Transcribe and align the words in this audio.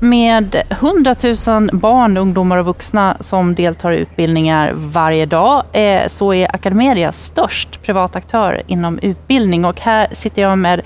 med 0.00 0.62
100 0.68 1.14
000 1.46 1.68
barn, 1.72 2.16
ungdomar 2.16 2.56
och 2.56 2.64
vuxna 2.64 3.16
som 3.20 3.54
deltar 3.54 3.92
i 3.92 3.96
utbildningar 3.96 4.72
varje 4.74 5.26
dag 5.26 5.64
eh, 5.72 6.08
så 6.08 6.34
är 6.34 6.54
Academedia 6.54 7.12
störst 7.12 7.82
privataktör 7.82 8.62
inom 8.66 8.98
utbildning. 8.98 9.64
Och 9.64 9.80
här 9.80 10.06
sitter 10.12 10.42
jag 10.42 10.58
med 10.58 10.80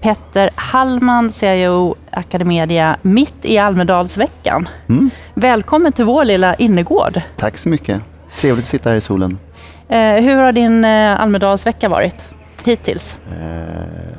Petter 0.00 0.50
Hallman, 0.54 1.32
CIO 1.32 1.96
Academedia, 2.10 2.96
mitt 3.02 3.44
i 3.44 3.58
Almedalsveckan. 3.58 4.68
Mm. 4.88 5.10
Välkommen 5.34 5.92
till 5.92 6.04
vår 6.04 6.24
lilla 6.24 6.54
innergård. 6.54 7.20
Tack 7.36 7.58
så 7.58 7.68
mycket. 7.68 8.00
Trevligt 8.38 8.64
att 8.64 8.70
sitta 8.70 8.90
här 8.90 8.96
i 8.96 9.00
solen. 9.00 9.38
Eh, 9.88 10.14
hur 10.14 10.36
har 10.36 10.52
din 10.52 10.84
eh, 10.84 11.20
Almedalsvecka 11.20 11.88
varit 11.88 12.24
hittills? 12.64 13.16
Eh, 13.30 14.18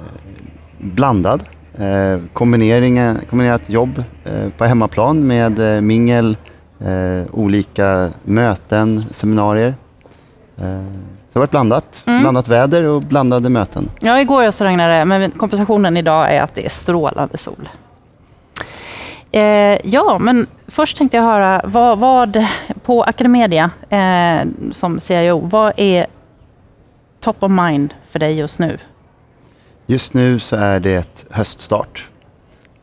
blandad. 0.78 1.44
Eh, 1.80 2.20
kombinerat 2.34 3.70
jobb 3.70 4.04
eh, 4.26 4.50
på 4.58 4.66
hemmaplan 4.66 5.28
med 5.28 5.76
eh, 5.76 5.82
mingel, 5.82 6.38
eh, 6.80 7.22
olika 7.32 8.10
möten, 8.24 9.06
seminarier. 9.14 9.74
Det 10.56 11.34
har 11.34 11.40
varit 11.40 11.52
blandat. 11.52 12.04
Mm. 12.06 12.22
Blandat 12.22 12.48
väder 12.48 12.84
och 12.84 13.02
blandade 13.02 13.50
möten. 13.50 13.90
Ja, 14.00 14.22
igår 14.22 14.52
så 14.52 14.66
regnade 14.66 14.94
det, 14.94 15.06
men 15.06 15.32
kompensationen 15.32 15.98
idag 15.98 16.36
är 16.36 16.42
att 16.42 16.56
det 16.56 16.66
är 16.66 16.70
strålande 16.70 17.38
sol. 17.38 17.70
Eh, 19.32 19.88
ja, 19.88 20.18
men 20.20 20.48
först 20.68 20.98
tänkte 20.98 21.18
jag 21.18 21.24
höra, 21.24 21.62
vad, 21.64 22.00
vad 22.00 22.46
på 22.86 23.04
Academedia 23.04 23.72
eh, 23.90 24.48
som 24.72 25.00
CIO, 25.00 25.40
vad 25.40 25.74
är 25.78 26.06
top 27.20 27.44
of 27.44 27.52
mind 27.52 27.94
för 28.10 28.20
dig 28.20 28.38
just 28.38 28.60
nu? 28.60 28.78
Just 29.90 30.14
nu 30.14 30.40
så 30.40 30.56
är 30.56 30.80
det 30.80 31.26
höststart. 31.30 32.08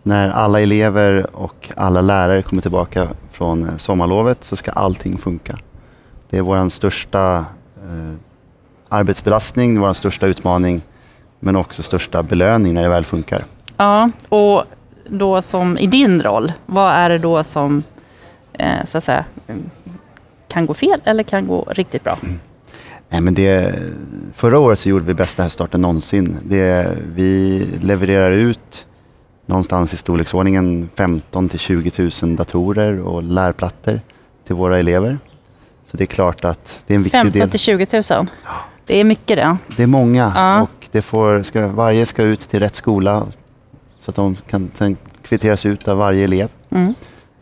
När 0.02 0.30
alla 0.30 0.60
elever 0.60 1.36
och 1.36 1.70
alla 1.76 2.00
lärare 2.00 2.42
kommer 2.42 2.62
tillbaka 2.62 3.08
från 3.32 3.68
eh, 3.68 3.76
sommarlovet 3.76 4.44
så 4.44 4.56
ska 4.56 4.70
allting 4.70 5.18
funka. 5.18 5.58
Det 6.30 6.38
är 6.38 6.42
vår 6.42 6.68
största 6.68 7.44
eh, 7.76 8.14
arbetsbelastning, 8.88 9.80
vår 9.80 9.92
största 9.92 10.26
utmaning 10.26 10.82
men 11.40 11.56
också 11.56 11.82
största 11.82 12.22
belöning 12.22 12.74
när 12.74 12.82
det 12.82 12.88
väl 12.88 13.04
funkar. 13.04 13.44
Ja, 13.76 14.10
och 14.28 14.64
då 15.08 15.42
som 15.42 15.78
i 15.78 15.86
din 15.86 16.22
roll, 16.22 16.52
vad 16.66 16.92
är 16.92 17.10
det 17.10 17.18
då 17.18 17.44
som 17.44 17.82
eh, 18.52 18.84
så 18.86 18.98
att 18.98 19.04
säga, 19.04 19.24
kan 20.48 20.66
gå 20.66 20.74
fel 20.74 21.00
eller 21.04 21.22
kan 21.22 21.46
gå 21.46 21.64
riktigt 21.70 22.04
bra? 22.04 22.18
Mm. 22.22 22.40
Nej, 23.08 23.20
men 23.20 23.34
det, 23.34 23.74
förra 24.34 24.58
året 24.58 24.78
så 24.78 24.88
gjorde 24.88 25.04
vi 25.04 25.14
bästa 25.14 25.42
höststarten 25.42 25.80
någonsin. 25.80 26.36
Det, 26.42 26.98
vi 27.14 27.58
levererar 27.82 28.30
ut 28.30 28.86
någonstans 29.46 29.94
i 29.94 29.96
storleksordningen 29.96 30.88
15 30.94 31.48
till 31.48 31.58
20 31.58 32.10
000 32.22 32.36
datorer 32.36 33.00
och 33.00 33.22
lärplattor 33.22 34.00
till 34.46 34.54
våra 34.54 34.78
elever. 34.78 35.18
Så 35.84 35.96
det 35.96 36.04
är 36.04 36.06
klart 36.06 36.44
att 36.44 36.80
det 36.86 36.94
är 36.94 36.96
en 36.96 37.02
viktig 37.02 37.18
15 37.18 37.32
del. 37.32 37.40
15 37.40 37.50
till 37.50 37.60
20 37.60 38.14
000? 38.14 38.26
Det 38.86 39.00
är 39.00 39.04
mycket 39.04 39.36
det. 39.36 39.56
Det 39.76 39.82
är 39.82 39.86
många 39.86 40.32
ja. 40.34 40.62
och 40.62 40.88
det 40.90 41.02
får, 41.02 41.42
ska, 41.42 41.68
varje 41.68 42.06
ska 42.06 42.22
ut 42.22 42.40
till 42.40 42.60
rätt 42.60 42.74
skola 42.74 43.26
så 44.00 44.10
att 44.10 44.14
de 44.14 44.36
kan 44.50 44.70
sen 44.74 44.96
kvitteras 45.22 45.66
ut 45.66 45.88
av 45.88 45.98
varje 45.98 46.24
elev. 46.24 46.48
Mm. 46.70 46.94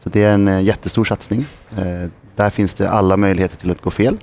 Så 0.03 0.09
det 0.09 0.23
är 0.23 0.35
en 0.35 0.49
eh, 0.49 0.63
jättestor 0.63 1.05
satsning. 1.05 1.47
Eh, 1.77 2.09
där 2.37 2.51
finns 2.51 2.75
det 2.75 2.91
alla 2.91 3.17
möjligheter 3.17 3.57
till 3.57 3.71
att 3.71 3.81
gå 3.81 3.91
fel. 3.91 4.19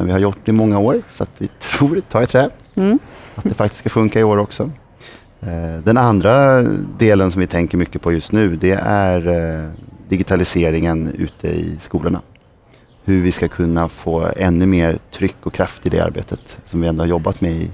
Men 0.00 0.06
vi 0.06 0.12
har 0.12 0.18
gjort 0.18 0.38
det 0.44 0.50
i 0.50 0.54
många 0.54 0.78
år 0.78 1.02
så 1.10 1.22
att 1.22 1.30
vi 1.38 1.48
tror, 1.48 2.02
ta 2.08 2.22
i 2.22 2.26
trä, 2.26 2.50
mm. 2.74 2.98
att 3.34 3.44
det 3.44 3.54
faktiskt 3.54 3.78
ska 3.78 3.88
funka 3.88 4.20
i 4.20 4.24
år 4.24 4.38
också. 4.38 4.70
Eh, 5.40 5.84
den 5.84 5.96
andra 5.96 6.62
delen 6.98 7.32
som 7.32 7.40
vi 7.40 7.46
tänker 7.46 7.78
mycket 7.78 8.02
på 8.02 8.12
just 8.12 8.32
nu 8.32 8.56
det 8.56 8.80
är 8.82 9.28
eh, 9.28 9.70
digitaliseringen 10.08 11.14
ute 11.18 11.48
i 11.48 11.78
skolorna. 11.80 12.20
Hur 13.04 13.22
vi 13.22 13.32
ska 13.32 13.48
kunna 13.48 13.88
få 13.88 14.28
ännu 14.36 14.66
mer 14.66 14.98
tryck 15.10 15.36
och 15.42 15.54
kraft 15.54 15.86
i 15.86 15.90
det 15.90 16.00
arbetet 16.00 16.58
som 16.64 16.80
vi 16.80 16.88
ändå 16.88 17.02
har 17.02 17.08
jobbat 17.08 17.40
med 17.40 17.52
i 17.52 17.70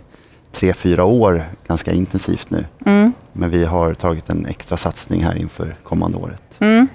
tre, 0.52 0.72
fyra 0.72 1.04
år 1.04 1.44
ganska 1.66 1.92
intensivt 1.92 2.50
nu. 2.50 2.64
Mm. 2.86 3.12
Men 3.32 3.50
vi 3.50 3.64
har 3.64 3.94
tagit 3.94 4.30
en 4.30 4.46
extra 4.46 4.76
satsning 4.76 5.24
här 5.24 5.34
inför 5.34 5.76
kommande 5.82 6.18
året. 6.18 6.42
Mm. 6.58 6.88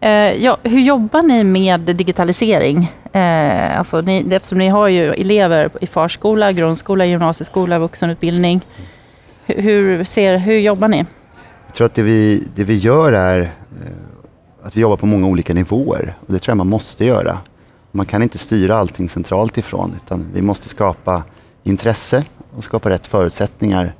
Eh, 0.00 0.42
ja, 0.44 0.56
hur 0.62 0.80
jobbar 0.80 1.22
ni 1.22 1.44
med 1.44 1.80
digitalisering? 1.80 2.92
Eh, 3.12 3.78
alltså 3.78 4.00
ni, 4.00 4.26
eftersom 4.30 4.58
ni 4.58 4.68
har 4.68 4.88
ju 4.88 5.12
elever 5.12 5.70
i 5.80 5.86
förskola, 5.86 6.52
grundskola, 6.52 7.06
gymnasieskola, 7.06 7.78
vuxenutbildning. 7.78 8.60
Hur, 9.46 9.62
hur, 9.62 10.04
ser, 10.04 10.36
hur 10.36 10.58
jobbar 10.58 10.88
ni? 10.88 11.04
Jag 11.66 11.74
tror 11.74 11.84
att 11.84 11.94
det 11.94 12.02
vi, 12.02 12.42
det 12.54 12.64
vi 12.64 12.76
gör 12.76 13.12
är 13.12 13.40
eh, 13.40 13.46
att 14.62 14.76
vi 14.76 14.80
jobbar 14.80 14.96
på 14.96 15.06
många 15.06 15.26
olika 15.26 15.54
nivåer. 15.54 16.14
Och 16.26 16.32
det 16.32 16.38
tror 16.38 16.50
jag 16.50 16.56
man 16.56 16.68
måste 16.68 17.04
göra. 17.04 17.38
Man 17.92 18.06
kan 18.06 18.22
inte 18.22 18.38
styra 18.38 18.76
allting 18.76 19.08
centralt 19.08 19.58
ifrån 19.58 19.94
utan 20.04 20.26
vi 20.34 20.42
måste 20.42 20.68
skapa 20.68 21.22
intresse 21.62 22.24
och 22.56 22.64
skapa 22.64 22.90
rätt 22.90 23.06
förutsättningar 23.06 23.92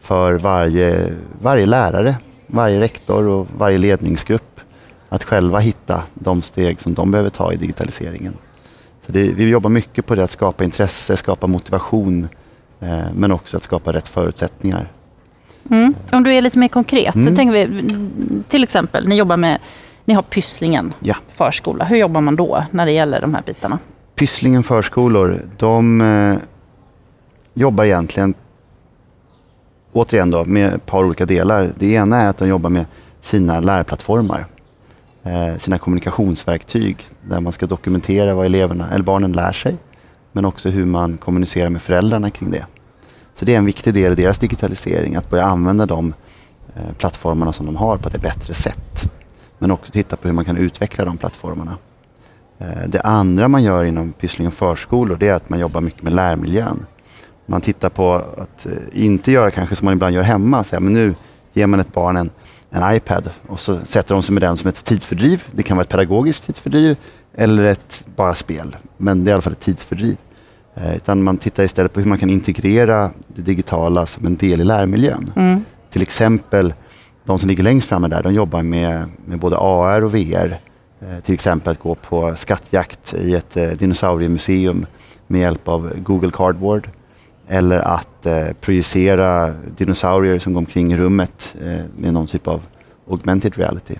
för 0.00 0.32
varje, 0.32 1.12
varje 1.42 1.66
lärare, 1.66 2.16
varje 2.46 2.80
rektor 2.80 3.28
och 3.28 3.46
varje 3.58 3.78
ledningsgrupp 3.78 4.53
att 5.14 5.24
själva 5.24 5.58
hitta 5.58 6.02
de 6.14 6.42
steg 6.42 6.80
som 6.80 6.94
de 6.94 7.10
behöver 7.10 7.30
ta 7.30 7.52
i 7.52 7.56
digitaliseringen. 7.56 8.34
Så 9.06 9.12
det, 9.12 9.32
vi 9.32 9.44
jobbar 9.44 9.70
mycket 9.70 10.06
på 10.06 10.14
det 10.14 10.24
att 10.24 10.30
skapa 10.30 10.64
intresse, 10.64 11.16
skapa 11.16 11.46
motivation 11.46 12.28
eh, 12.80 13.04
men 13.14 13.32
också 13.32 13.56
att 13.56 13.62
skapa 13.62 13.92
rätt 13.92 14.08
förutsättningar. 14.08 14.92
Mm. 15.70 15.94
Om 16.12 16.22
du 16.22 16.34
är 16.34 16.42
lite 16.42 16.58
mer 16.58 16.68
konkret, 16.68 17.14
mm. 17.14 17.36
tänker 17.36 17.52
vi, 17.52 17.84
till 18.48 18.62
exempel 18.62 19.08
ni 19.08 19.14
jobbar 19.14 19.36
med 19.36 19.58
ni 20.04 20.14
har 20.14 20.22
Pysslingen 20.22 20.92
ja. 21.00 21.16
förskola. 21.28 21.84
Hur 21.84 21.96
jobbar 21.96 22.20
man 22.20 22.36
då 22.36 22.64
när 22.70 22.86
det 22.86 22.92
gäller 22.92 23.20
de 23.20 23.34
här 23.34 23.42
bitarna? 23.46 23.78
Pysslingen 24.14 24.62
förskolor, 24.62 25.42
de 25.56 26.00
eh, 26.00 26.36
jobbar 27.54 27.84
egentligen 27.84 28.34
återigen 29.92 30.30
då, 30.30 30.44
med 30.44 30.74
ett 30.74 30.86
par 30.86 31.04
olika 31.04 31.26
delar. 31.26 31.70
Det 31.78 31.92
ena 31.92 32.20
är 32.20 32.28
att 32.28 32.38
de 32.38 32.48
jobbar 32.48 32.70
med 32.70 32.86
sina 33.20 33.60
lärplattformar. 33.60 34.46
Eh, 35.26 35.56
sina 35.58 35.78
kommunikationsverktyg 35.78 37.06
där 37.22 37.40
man 37.40 37.52
ska 37.52 37.66
dokumentera 37.66 38.34
vad 38.34 38.46
eleverna 38.46 38.90
eller 38.90 39.04
barnen 39.04 39.32
lär 39.32 39.52
sig 39.52 39.76
men 40.32 40.44
också 40.44 40.68
hur 40.68 40.86
man 40.86 41.16
kommunicerar 41.16 41.70
med 41.70 41.82
föräldrarna 41.82 42.30
kring 42.30 42.50
det. 42.50 42.66
Så 43.34 43.44
det 43.44 43.54
är 43.54 43.58
en 43.58 43.64
viktig 43.64 43.94
del 43.94 44.12
i 44.12 44.14
deras 44.14 44.38
digitalisering 44.38 45.16
att 45.16 45.30
börja 45.30 45.44
använda 45.44 45.86
de 45.86 46.14
eh, 46.76 46.92
plattformarna 46.98 47.52
som 47.52 47.66
de 47.66 47.76
har 47.76 47.96
på 47.96 48.08
ett 48.08 48.22
bättre 48.22 48.54
sätt. 48.54 49.12
Men 49.58 49.70
också 49.70 49.92
titta 49.92 50.16
på 50.16 50.28
hur 50.28 50.34
man 50.34 50.44
kan 50.44 50.56
utveckla 50.56 51.04
de 51.04 51.16
plattformarna. 51.16 51.76
Eh, 52.58 52.88
det 52.88 53.00
andra 53.00 53.48
man 53.48 53.62
gör 53.62 53.84
inom 53.84 54.12
Pysslingen 54.12 54.52
förskolor 54.52 55.16
det 55.16 55.28
är 55.28 55.34
att 55.34 55.48
man 55.48 55.58
jobbar 55.58 55.80
mycket 55.80 56.02
med 56.02 56.12
lärmiljön. 56.12 56.86
Man 57.46 57.60
tittar 57.60 57.88
på 57.88 58.14
att 58.14 58.66
inte 58.92 59.32
göra 59.32 59.50
kanske 59.50 59.76
som 59.76 59.84
man 59.84 59.94
ibland 59.94 60.14
gör 60.14 60.22
hemma, 60.22 60.64
säga, 60.64 60.80
men 60.80 60.92
nu 60.92 61.14
ger 61.52 61.66
man 61.66 61.80
ett 61.80 61.92
barn 61.92 62.16
en 62.16 62.30
en 62.74 62.96
iPad 62.96 63.30
och 63.46 63.60
så 63.60 63.78
sätter 63.86 64.14
de 64.14 64.22
sig 64.22 64.32
med 64.32 64.42
den 64.42 64.56
som 64.56 64.68
ett 64.68 64.84
tidsfördriv. 64.84 65.42
Det 65.50 65.62
kan 65.62 65.76
vara 65.76 65.82
ett 65.82 65.88
pedagogiskt 65.88 66.46
tidsfördriv 66.46 66.96
eller 67.34 67.64
ett 67.64 68.04
bara 68.16 68.34
spel. 68.34 68.76
Men 68.96 69.24
det 69.24 69.28
är 69.28 69.32
i 69.32 69.34
alla 69.34 69.42
fall 69.42 69.52
ett 69.52 69.60
tidsfördriv. 69.60 70.16
Eh, 70.74 70.96
utan 70.96 71.22
man 71.22 71.38
tittar 71.38 71.62
istället 71.62 71.92
på 71.92 72.00
hur 72.00 72.08
man 72.08 72.18
kan 72.18 72.30
integrera 72.30 73.10
det 73.26 73.42
digitala 73.42 74.06
som 74.06 74.26
en 74.26 74.36
del 74.36 74.60
i 74.60 74.64
lärmiljön. 74.64 75.32
Mm. 75.36 75.64
Till 75.90 76.02
exempel 76.02 76.74
de 77.24 77.38
som 77.38 77.48
ligger 77.48 77.62
längst 77.62 77.88
framme 77.88 78.08
där, 78.08 78.22
de 78.22 78.34
jobbar 78.34 78.62
med, 78.62 79.08
med 79.24 79.38
både 79.38 79.56
AR 79.58 80.04
och 80.04 80.14
VR. 80.14 80.60
Eh, 81.00 81.20
till 81.24 81.34
exempel 81.34 81.72
att 81.72 81.80
gå 81.80 81.94
på 81.94 82.36
skattjakt 82.36 83.14
i 83.14 83.34
ett 83.34 83.56
eh, 83.56 83.68
dinosauriemuseum 83.68 84.86
med 85.26 85.40
hjälp 85.40 85.68
av 85.68 85.92
Google 85.96 86.30
Cardboard. 86.30 86.88
Eller 87.48 87.78
att 87.78 88.26
eh, 88.26 88.46
projicera 88.60 89.54
dinosaurier 89.76 90.38
som 90.38 90.52
går 90.52 90.58
omkring 90.58 90.92
i 90.92 90.96
rummet 90.96 91.54
eh, 91.60 91.80
med 91.96 92.12
någon 92.14 92.26
typ 92.26 92.48
av 92.48 92.62
augmented 93.10 93.56
reality. 93.56 93.94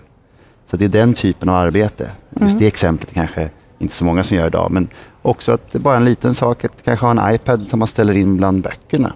Så 0.70 0.76
det 0.76 0.84
är 0.84 0.88
den 0.88 1.14
typen 1.14 1.48
av 1.48 1.54
arbete. 1.54 2.10
Just 2.30 2.42
mm. 2.42 2.58
det 2.58 2.66
exemplet 2.66 3.14
kanske 3.14 3.50
inte 3.78 3.94
så 3.94 4.04
många 4.04 4.24
som 4.24 4.36
gör 4.36 4.46
idag. 4.46 4.70
Men 4.70 4.88
också 5.22 5.52
att 5.52 5.72
det 5.72 5.78
är 5.78 5.80
bara 5.80 5.96
en 5.96 6.04
liten 6.04 6.34
sak 6.34 6.64
att 6.64 6.82
kanske 6.84 7.06
ha 7.06 7.10
en 7.10 7.34
iPad 7.34 7.70
som 7.70 7.78
man 7.78 7.88
ställer 7.88 8.14
in 8.14 8.36
bland 8.36 8.62
böckerna. 8.62 9.12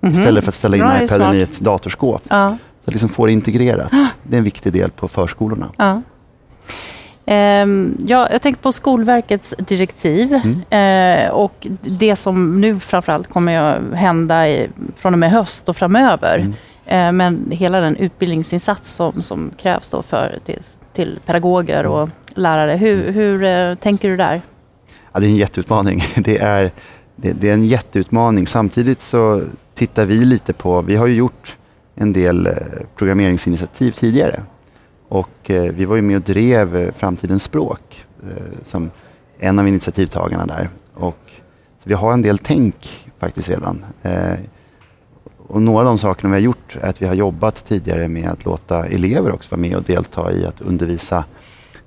Mm 0.00 0.14
-hmm. 0.14 0.20
Istället 0.20 0.44
för 0.44 0.50
att 0.50 0.54
ställa 0.54 0.76
in 0.76 0.82
ja, 0.82 1.02
iPaden 1.02 1.34
i 1.34 1.40
ett 1.40 1.60
datorskåp. 1.60 2.22
Ja. 2.28 2.56
Så 2.84 2.90
att 2.90 2.94
liksom 2.94 3.08
få 3.08 3.26
det 3.26 3.32
integrerat. 3.32 3.90
Det 4.22 4.36
är 4.36 4.38
en 4.38 4.44
viktig 4.44 4.72
del 4.72 4.90
på 4.90 5.08
förskolorna. 5.08 5.68
Ja. 5.76 6.02
Ehm, 7.26 7.96
ja, 8.06 8.28
jag 8.32 8.42
tänker 8.42 8.62
på 8.62 8.72
Skolverkets 8.72 9.54
direktiv 9.58 10.32
mm. 10.32 10.62
Eh, 10.70 11.30
och 11.30 11.66
det 11.82 12.16
som 12.16 12.60
nu 12.60 12.80
framförallt 12.80 13.28
kommer 13.28 13.58
att 13.58 13.98
hända 13.98 14.48
i, 14.48 14.68
från 14.96 15.12
och 15.12 15.18
med 15.18 15.30
höst 15.30 15.68
och 15.68 15.76
framöver. 15.76 16.38
Mm. 16.38 16.52
Eh, 16.86 17.12
men 17.12 17.50
hela 17.50 17.80
den 17.80 17.96
utbildningsinsats 17.96 18.92
som, 18.92 19.22
som 19.22 19.50
krävs 19.58 19.90
då 19.90 20.02
för, 20.02 20.38
till, 20.44 20.60
till 20.92 21.18
pedagoger 21.26 21.86
och 21.86 22.08
lärare. 22.34 22.76
Hur, 22.76 23.02
mm. 23.02 23.14
hur 23.14 23.44
eh, 23.44 23.74
tänker 23.74 24.08
du 24.08 24.16
där? 24.16 24.42
Ja, 25.12 25.20
det 25.20 25.26
är 25.26 25.30
en 25.30 25.36
jätteutmaning. 25.36 26.02
Det 26.16 26.38
är, 26.38 26.70
det, 27.16 27.32
det, 27.32 27.48
är 27.48 27.54
en 27.54 27.64
jätteutmaning. 27.64 28.46
Samtidigt 28.46 29.00
så 29.00 29.42
tittar 29.74 30.04
vi 30.04 30.24
lite 30.24 30.52
på, 30.52 30.82
vi 30.82 30.96
har 30.96 31.06
ju 31.06 31.14
gjort 31.14 31.56
en 31.94 32.12
del 32.12 32.48
programmeringsinitiativ 32.96 33.90
tidigare 33.90 34.40
Och 35.08 35.50
eh, 35.50 35.72
vi 35.72 35.84
var 35.84 35.96
ju 35.96 36.02
med 36.02 36.16
och 36.16 36.22
drev 36.22 36.76
eh, 36.76 36.92
Framtidens 36.92 37.42
språk 37.42 38.06
eh, 38.22 38.62
som 38.62 38.90
en 39.38 39.58
av 39.58 39.68
initiativtagarna 39.68 40.46
där. 40.46 40.68
Och 40.94 41.18
så 41.82 41.88
vi 41.88 41.94
har 41.94 42.12
en 42.12 42.22
del 42.22 42.38
tänk 42.38 43.10
faktiskt 43.18 43.48
redan. 43.48 43.84
Eh, 44.02 44.34
och 45.48 45.62
några 45.62 45.78
av 45.78 45.84
de 45.84 45.98
sakerna 45.98 46.30
vi 46.30 46.34
har 46.34 46.44
gjort 46.44 46.76
är 46.80 46.88
att 46.88 47.02
vi 47.02 47.06
har 47.06 47.14
jobbat 47.14 47.64
tidigare 47.68 48.08
med 48.08 48.28
att 48.28 48.44
låta 48.44 48.86
elever 48.86 49.32
också 49.32 49.50
vara 49.50 49.60
med 49.60 49.76
och 49.76 49.82
delta 49.82 50.32
i 50.32 50.46
att 50.46 50.60
undervisa 50.60 51.24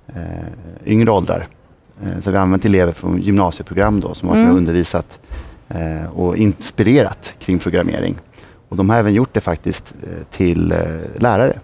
eh, 0.08 0.46
yngre 0.86 1.12
åldrar. 1.12 1.48
Så 2.22 2.32
vi 2.32 2.38
har 2.38 2.44
använt 2.44 2.66
elever 2.66 2.92
från 2.92 3.22
gymnasieprogram 3.22 4.00
då, 4.00 4.14
som 4.14 4.30
har 4.30 4.36
mm. 4.36 4.58
undervisat 4.58 5.20
och 6.14 6.38
inspirerat 6.38 7.34
kring 7.40 7.60
programmering. 7.60 8.18
Och 8.70 8.78
de 8.78 8.90
har 8.90 8.98
även 8.98 9.14
gjort 9.14 9.34
det 9.34 9.42
faktiskt 9.42 9.96
till 10.30 10.74
lärare. 11.16 11.60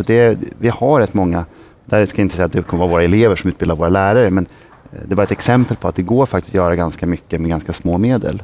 Så 0.00 0.04
det, 0.06 0.38
vi 0.58 0.68
har 0.68 1.00
rätt 1.00 1.14
många, 1.14 1.44
där 1.84 2.06
ska 2.06 2.20
jag 2.20 2.24
inte 2.24 2.36
säga 2.36 2.46
att 2.46 2.52
det 2.52 2.62
kommer 2.62 2.80
vara 2.80 2.90
våra 2.90 3.04
elever 3.04 3.36
som 3.36 3.50
utbildar 3.50 3.76
våra 3.76 3.88
lärare, 3.88 4.30
men 4.30 4.46
eh, 4.92 4.98
det 5.08 5.14
bara 5.14 5.22
ett 5.22 5.30
exempel 5.30 5.76
på 5.76 5.88
att 5.88 5.94
det 5.94 6.02
går 6.02 6.26
faktiskt 6.26 6.50
att 6.50 6.54
göra 6.54 6.76
ganska 6.76 7.06
mycket 7.06 7.40
med 7.40 7.50
ganska 7.50 7.72
små 7.72 7.98
medel. 7.98 8.42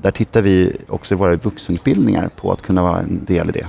Där 0.00 0.10
tittar 0.10 0.42
vi 0.42 0.76
också 0.88 1.14
i 1.14 1.16
våra 1.16 1.36
vuxenutbildningar 1.36 2.28
på 2.36 2.52
att 2.52 2.62
kunna 2.62 2.82
vara 2.82 3.00
en 3.00 3.24
del 3.24 3.48
i 3.48 3.52
det. 3.52 3.66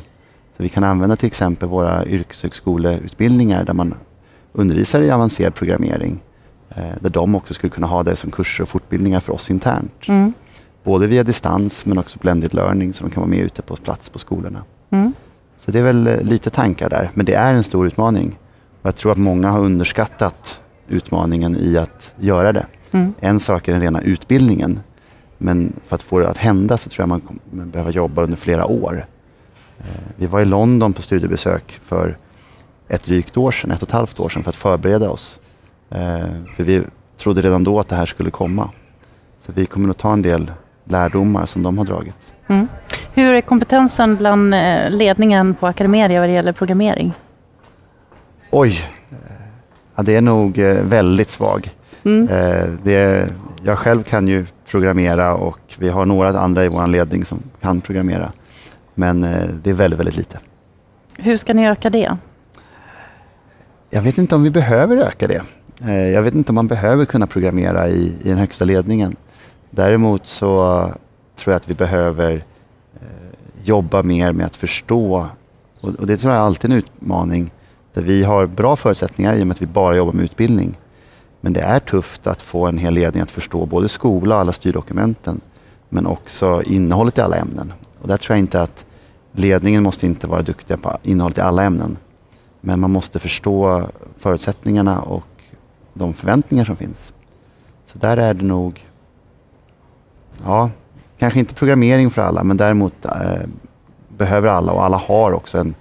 Så 0.58 0.64
vi 0.64 0.70
kan 0.70 0.84
använda 0.84 1.16
till 1.16 1.28
exempel 1.28 1.70
våra 1.70 2.06
yrkeshögskoleutbildningar 2.06 3.64
där 3.64 3.74
man 3.74 3.94
undervisar 4.54 5.02
i 5.02 5.12
avancerad 5.12 5.56
programmering 5.56 6.20
där 7.00 7.10
de 7.10 7.36
också 7.36 7.54
skulle 7.54 7.72
kunna 7.72 7.88
ha 7.88 8.04
det 8.04 8.16
som 8.16 8.32
kurser 8.32 8.64
och 8.64 8.70
fortbildningar 8.70 9.20
för 9.20 9.34
oss 9.34 9.50
internt. 9.50 10.08
Mm. 10.08 10.34
Både 10.84 11.08
via 11.08 11.24
distans 11.24 11.86
men 11.86 11.98
också 11.98 12.20
blended 12.20 12.54
learning 12.54 12.94
så 12.94 13.04
de 13.04 13.12
kan 13.12 13.22
vara 13.22 13.30
med 13.30 13.40
ute 13.40 13.62
på 13.62 13.76
plats 13.76 14.10
på 14.10 14.20
skolorna. 14.20 14.64
Mm. 14.90 15.14
Så 15.60 15.72
det 15.72 15.80
är 15.80 15.84
väl 15.84 16.08
eh, 16.08 16.22
lite 16.22 16.50
tankar 16.50 16.90
där. 16.90 17.12
Men 17.14 17.26
det 17.26 17.34
är 17.34 17.54
en 17.54 17.64
stor 17.64 17.88
utmaning. 17.88 18.38
Och 18.82 18.88
jag 18.88 18.96
tror 18.96 19.12
att 19.12 19.18
många 19.18 19.50
har 19.50 19.60
underskattat 19.60 20.62
utmaningen 20.88 21.58
i 21.60 21.78
att 21.78 22.12
göra 22.20 22.52
det. 22.52 22.66
Mm. 22.92 23.14
En 23.20 23.40
sak 23.40 23.68
är 23.68 23.72
den 23.72 23.82
rena 23.82 24.02
utbildningen. 24.02 24.80
Men 25.38 25.74
för 25.86 25.96
att 25.96 26.04
få 26.04 26.20
det 26.20 26.30
att 26.30 26.38
hända 26.38 26.78
så 26.78 26.90
tror 26.90 27.02
jag 27.02 27.10
man 27.10 27.22
kommer 27.22 27.66
behöva 27.66 27.92
jobba 27.92 28.24
under 28.24 28.38
flera 28.38 28.66
år. 28.66 29.06
Eh, 29.80 29.86
vi 30.16 30.26
var 30.26 30.42
i 30.42 30.46
London 30.46 30.94
på 30.94 31.02
studiebesök 31.02 31.80
för 31.86 32.18
ett 32.88 33.04
drygt 33.04 33.38
år 33.38 33.52
sedan, 33.52 33.72
ett 33.72 33.82
och 33.82 33.88
ett 33.88 33.94
halvt 33.94 34.20
år 34.20 34.30
sedan 34.30 34.44
för 34.44 34.50
att 34.50 34.56
förbereda 34.56 35.10
oss. 35.10 35.40
Eh, 35.90 36.44
för 36.56 36.64
vi 36.64 36.84
trodde 37.18 37.42
redan 37.42 37.64
då 37.64 37.80
att 37.80 37.88
det 37.88 37.96
här 37.96 38.06
skulle 38.06 38.32
komma. 38.32 38.70
Så 39.46 39.52
vi 39.52 39.66
kommer 39.66 39.90
att 39.90 39.98
ta 39.98 40.14
en 40.14 40.22
del 40.22 40.52
lärdomar 40.84 41.46
som 41.46 41.64
de 41.64 41.78
har 41.78 41.86
dragit. 41.86 42.34
Mm. 42.50 42.68
Hur 43.14 43.34
är 43.34 43.42
kompetensen 43.42 44.16
bland 44.16 44.54
eh, 44.54 44.90
ledningen 44.90 45.54
på 45.54 45.68
Academedia 45.68 46.20
vad 46.20 46.30
det 46.30 46.34
gäller 46.34 46.52
programmering? 46.52 47.14
Oj, 48.52 48.82
ja, 49.96 50.04
det 50.04 50.16
är 50.16 50.22
nog 50.22 50.60
eh, 50.60 50.84
väldigt 50.84 51.30
svag. 51.30 51.70
Mm. 52.04 52.30
Eh, 52.30 52.70
det, 52.84 53.30
jag 53.64 53.78
själv 53.78 54.04
kan 54.04 54.28
ju 54.28 54.46
programmera 54.70 55.36
och 55.36 55.60
vi 55.78 55.90
har 55.90 56.06
några 56.06 56.40
andra 56.40 56.66
i 56.66 56.68
vår 56.68 56.88
ledning 56.88 57.26
som 57.26 57.40
kan 57.62 57.82
programmera. 57.82 58.32
Men 58.96 59.22
det 59.64 59.70
är 59.70 59.74
väldigt, 59.74 60.00
väldigt 60.00 60.18
lite. 60.18 60.40
Hur 61.18 61.38
ska 61.38 61.54
ni 61.54 61.68
öka 61.68 61.90
det? 61.90 62.18
Jag 63.90 64.02
vet 64.02 64.18
inte 64.18 64.36
om 64.36 64.44
vi 64.44 64.50
behöver 64.50 64.98
öka 64.98 65.28
det. 65.28 65.42
Jag 66.14 66.22
vet 66.22 66.36
inte 66.36 66.52
om 66.52 66.56
man 66.56 66.68
behöver 66.68 67.06
kunna 67.06 67.28
programmera 67.28 67.88
i, 67.88 68.14
i 68.22 68.30
den 68.30 68.38
högsta 68.38 68.66
ledningen. 68.66 69.16
Däremot 69.70 70.28
så 70.28 70.86
tror 71.40 71.52
jag 71.52 71.58
att 71.58 71.70
vi 71.70 71.74
behöver 71.74 72.32
eh, 73.02 73.08
jobba 73.64 74.04
mer 74.04 74.32
med 74.32 74.46
att 74.46 74.56
förstå 74.56 75.28
och, 75.82 75.90
och 75.90 76.08
det 76.08 76.18
tror 76.18 76.34
jag 76.34 76.42
är 76.42 76.46
alltid 76.46 76.72
en 76.72 76.78
utmaning 76.78 77.52
där 77.94 78.02
vi 78.02 78.24
har 78.24 78.46
bra 78.46 78.76
förutsättningar 78.76 79.34
i 79.34 79.44
och 79.44 79.48
med 79.48 79.56
att 79.56 79.62
vi 79.62 79.66
bara 79.66 79.96
jobbar 79.96 80.14
med 80.14 80.24
utbildning. 80.24 80.78
Men 81.42 81.54
det 81.54 81.62
är 81.62 81.80
tufft 81.80 82.28
att 82.28 82.42
få 82.42 82.68
en 82.68 82.78
hel 82.78 82.94
ledning 82.94 83.24
att 83.24 83.32
förstå 83.32 83.66
både 83.66 83.90
skola 83.90 84.36
och 84.36 84.42
alla 84.42 84.52
styrdokumenten 84.52 85.42
men 85.90 86.06
också 86.06 86.64
innehållet 86.64 87.18
i 87.18 87.22
alla 87.22 87.36
ämnen. 87.36 87.74
Och 88.02 88.08
där 88.08 88.18
tror 88.18 88.36
jag 88.36 88.44
inte 88.44 88.62
att 88.62 88.86
ledningen 89.32 89.84
måste 89.84 90.06
inte 90.06 90.28
vara 90.28 90.42
duktiga 90.42 90.78
på 90.78 90.98
innehållet 91.04 91.38
i 91.38 91.42
alla 91.42 91.64
ämnen. 91.64 91.98
Men 92.62 92.80
man 92.80 92.92
måste 92.92 93.20
förstå 93.20 93.88
förutsättningarna 94.18 95.02
och 95.02 95.24
de 95.94 96.14
förväntningar 96.14 96.66
som 96.66 96.76
finns. 96.76 97.14
Så 97.86 97.98
där 97.98 98.18
är 98.18 98.34
det 98.34 98.46
nog 98.46 98.86
ja, 100.44 100.70
kanske 101.20 101.40
inte 101.40 101.54
programmering 101.54 102.10
för 102.10 102.22
alla, 102.22 102.44
men 102.44 102.58
däremot 102.58 103.06
eh, 103.06 103.12
behöver 104.18 104.48
alla 104.48 104.72
och 104.72 104.84
alla 104.84 104.98
har 104.98 105.32
också 105.32 105.58
en, 105.58 105.76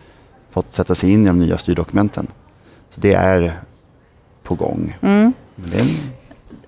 fått 0.51 0.73
sätta 0.73 0.95
sig 0.95 1.13
in 1.13 1.23
i 1.23 1.27
de 1.27 1.39
nya 1.39 1.59
styrdokumenten. 1.59 2.27
Så 2.95 3.01
det 3.01 3.15
är 3.15 3.61
på 4.43 4.55
gång. 4.55 4.97
Mm. 5.01 5.33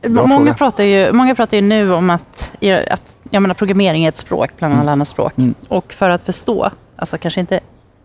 många, 0.08 0.54
pratar 0.54 0.84
ju, 0.84 1.12
många 1.12 1.34
pratar 1.34 1.56
ju 1.56 1.62
nu 1.62 1.92
om 1.92 2.10
att, 2.10 2.52
att 2.90 3.14
jag 3.30 3.42
menar, 3.42 3.54
programmering 3.54 4.04
är 4.04 4.08
ett 4.08 4.18
språk 4.18 4.50
bland 4.58 4.74
alla 4.74 4.82
mm. 4.82 4.92
andra 4.92 5.04
språk. 5.04 5.38
Mm. 5.38 5.54
Och 5.68 5.92
för 5.92 6.10
att 6.10 6.22
förstå, 6.22 6.70
alltså 6.96 7.18
kanske 7.18 7.40
inte 7.40 7.60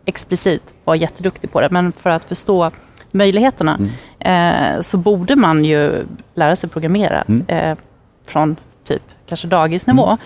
explicit 0.06 0.74
vara 0.84 0.98
jätteduktig 0.98 1.52
på 1.52 1.62
det, 1.62 1.70
men 1.72 1.92
för 1.92 2.10
att 2.10 2.26
förstå 2.26 2.72
möjligheterna 3.12 3.80
mm. 4.20 4.76
eh, 4.76 4.82
så 4.82 4.98
borde 4.98 5.36
man 5.36 5.66
ju 5.66 6.06
lära 6.34 6.56
sig 6.56 6.70
programmera 6.70 7.24
mm. 7.28 7.46
eh, 7.48 7.78
från 8.28 8.56
typ 8.86 9.02
kanske 9.28 9.48
dagisnivå. 9.48 10.18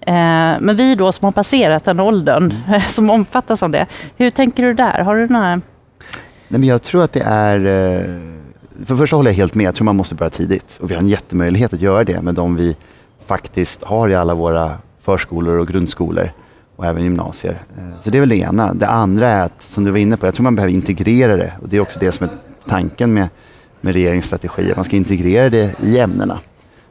Mm. 0.00 0.54
Eh, 0.56 0.60
men 0.60 0.76
vi 0.76 0.94
då 0.94 1.12
som 1.12 1.24
har 1.24 1.32
passerat 1.32 1.84
den 1.84 2.00
åldern, 2.00 2.54
mm. 2.68 2.80
som 2.90 3.10
omfattas 3.10 3.62
av 3.62 3.70
det. 3.70 3.86
Hur 4.16 4.30
tänker 4.30 4.62
du 4.62 4.74
där? 4.74 5.02
Har 5.02 5.16
du 5.16 5.28
några... 5.28 5.60
Nej, 6.48 6.60
men 6.60 6.64
jag 6.64 6.82
tror 6.82 7.04
att 7.04 7.12
det 7.12 7.22
är... 7.22 7.56
Eh, 7.56 8.02
för 8.84 8.94
det 8.94 8.98
första 8.98 9.16
håller 9.16 9.30
jag 9.30 9.36
helt 9.36 9.54
med. 9.54 9.66
Jag 9.66 9.74
tror 9.74 9.84
man 9.84 9.96
måste 9.96 10.14
börja 10.14 10.30
tidigt. 10.30 10.78
Och 10.80 10.90
vi 10.90 10.94
har 10.94 11.02
en 11.02 11.08
jättemöjlighet 11.08 11.72
att 11.72 11.80
göra 11.80 12.04
det 12.04 12.22
med 12.22 12.34
de 12.34 12.56
vi 12.56 12.76
faktiskt 13.26 13.82
har 13.82 14.08
i 14.08 14.14
alla 14.14 14.34
våra 14.34 14.78
förskolor 15.00 15.58
och 15.58 15.68
grundskolor 15.68 16.32
och 16.76 16.86
även 16.86 17.02
gymnasier. 17.04 17.62
Eh, 17.78 18.00
så 18.00 18.10
det 18.10 18.18
är 18.18 18.20
väl 18.20 18.28
det 18.28 18.36
ena. 18.36 18.74
Det 18.74 18.88
andra 18.88 19.28
är 19.28 19.44
att, 19.44 19.62
som 19.62 19.84
du 19.84 19.90
var 19.90 19.98
inne 19.98 20.16
på, 20.16 20.26
jag 20.26 20.34
tror 20.34 20.44
man 20.44 20.54
behöver 20.54 20.74
integrera 20.74 21.36
det. 21.36 21.52
Och 21.62 21.68
det 21.68 21.76
är 21.76 21.80
också 21.80 21.98
det 21.98 22.12
som 22.12 22.28
är 22.28 22.32
tanken 22.68 23.14
med, 23.14 23.28
med 23.80 23.92
regeringens 23.92 24.26
strategi, 24.26 24.70
att 24.70 24.76
man 24.76 24.84
ska 24.84 24.96
integrera 24.96 25.50
det 25.50 25.74
i 25.82 25.98
ämnena. 25.98 26.38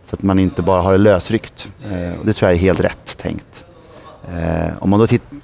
Så 0.09 0.15
att 0.15 0.23
man 0.23 0.39
inte 0.39 0.61
bara 0.61 0.81
har 0.81 0.91
det 0.91 0.97
lösryckt. 0.97 1.67
Eh, 1.91 2.19
och 2.19 2.25
det 2.25 2.33
tror 2.33 2.49
jag 2.49 2.55
är 2.57 2.61
helt 2.61 2.79
rätt 2.79 3.17
tänkt. 3.17 3.65
Eh, 4.27 4.69
om 4.79 4.89
man 4.89 4.99
då 4.99 5.07
tittar 5.07 5.37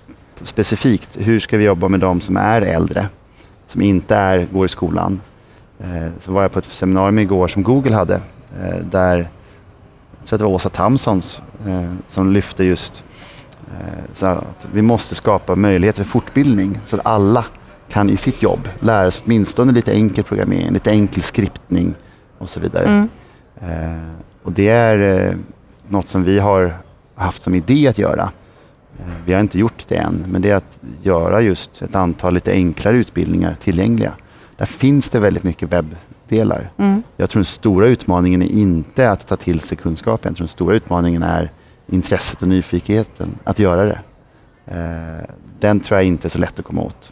specifikt, 0.43 1.17
hur 1.19 1.39
ska 1.39 1.57
vi 1.57 1.63
jobba 1.63 1.87
med 1.87 1.99
de 1.99 2.21
som 2.21 2.37
är 2.37 2.61
äldre? 2.61 3.07
Som 3.67 3.81
inte 3.81 4.15
är, 4.15 4.47
går 4.51 4.65
i 4.65 4.69
skolan. 4.69 5.21
Eh, 5.79 6.07
så 6.19 6.31
var 6.31 6.41
jag 6.41 6.51
på 6.51 6.59
ett 6.59 6.65
seminarium 6.65 7.19
igår 7.19 7.47
som 7.47 7.63
Google 7.63 7.95
hade. 7.95 8.15
Eh, 8.61 8.77
där, 8.91 9.17
jag 10.19 10.27
tror 10.27 10.35
att 10.35 10.39
det 10.39 10.45
var 10.45 10.51
Åsa 10.51 10.69
Tamsons 10.69 11.41
eh, 11.67 11.93
som 12.05 12.33
lyfte 12.33 12.63
just 12.63 13.03
eh, 13.71 14.03
så 14.13 14.25
att 14.25 14.67
vi 14.73 14.81
måste 14.81 15.15
skapa 15.15 15.55
möjligheter 15.55 16.03
för 16.03 16.09
fortbildning 16.09 16.79
så 16.85 16.95
att 16.95 17.05
alla 17.05 17.45
kan 17.89 18.09
i 18.09 18.17
sitt 18.17 18.41
jobb 18.41 18.69
lära 18.79 19.11
sig 19.11 19.23
åtminstone 19.25 19.71
lite 19.71 19.93
enkel 19.93 20.23
programmering, 20.23 20.71
lite 20.71 20.91
enkel 20.91 21.23
skriptning 21.23 21.93
och 22.37 22.49
så 22.49 22.59
vidare. 22.59 22.85
Mm. 22.85 23.09
Och 24.43 24.51
det 24.51 24.69
är 24.69 25.27
eh, 25.29 25.35
något 25.87 26.07
som 26.07 26.23
vi 26.23 26.39
har 26.39 26.77
haft 27.15 27.41
som 27.41 27.55
idé 27.55 27.87
att 27.87 27.97
göra. 27.97 28.31
Eh, 28.99 29.05
vi 29.25 29.33
har 29.33 29.41
inte 29.41 29.59
gjort 29.59 29.85
det 29.87 29.95
än, 29.95 30.25
men 30.27 30.41
det 30.41 30.49
är 30.49 30.55
att 30.55 30.79
göra 31.01 31.41
just 31.41 31.81
ett 31.81 31.95
antal 31.95 32.33
lite 32.33 32.51
enklare 32.51 32.97
utbildningar 32.97 33.55
tillgängliga. 33.59 34.13
Där 34.57 34.65
finns 34.65 35.09
det 35.09 35.19
väldigt 35.19 35.43
mycket 35.43 35.69
webbdelar. 35.69 36.71
Mm. 36.77 37.03
Jag 37.17 37.29
tror 37.29 37.39
den 37.39 37.45
stora 37.45 37.87
utmaningen 37.87 38.41
är 38.41 38.51
inte 38.51 39.09
att 39.11 39.27
ta 39.27 39.35
till 39.35 39.59
sig 39.59 39.77
kunskapen. 39.77 40.29
Jag 40.29 40.35
tror 40.35 40.43
den 40.43 40.47
stora 40.47 40.75
utmaningen 40.75 41.23
är 41.23 41.51
intresset 41.87 42.41
och 42.41 42.47
nyfikenheten 42.47 43.29
att 43.43 43.59
göra 43.59 43.85
det. 43.85 43.99
Eh, 44.65 45.29
den 45.59 45.79
tror 45.79 45.97
jag 45.99 46.07
inte 46.07 46.27
är 46.27 46.29
så 46.29 46.37
lätt 46.37 46.59
att 46.59 46.65
komma 46.65 46.81
åt. 46.81 47.11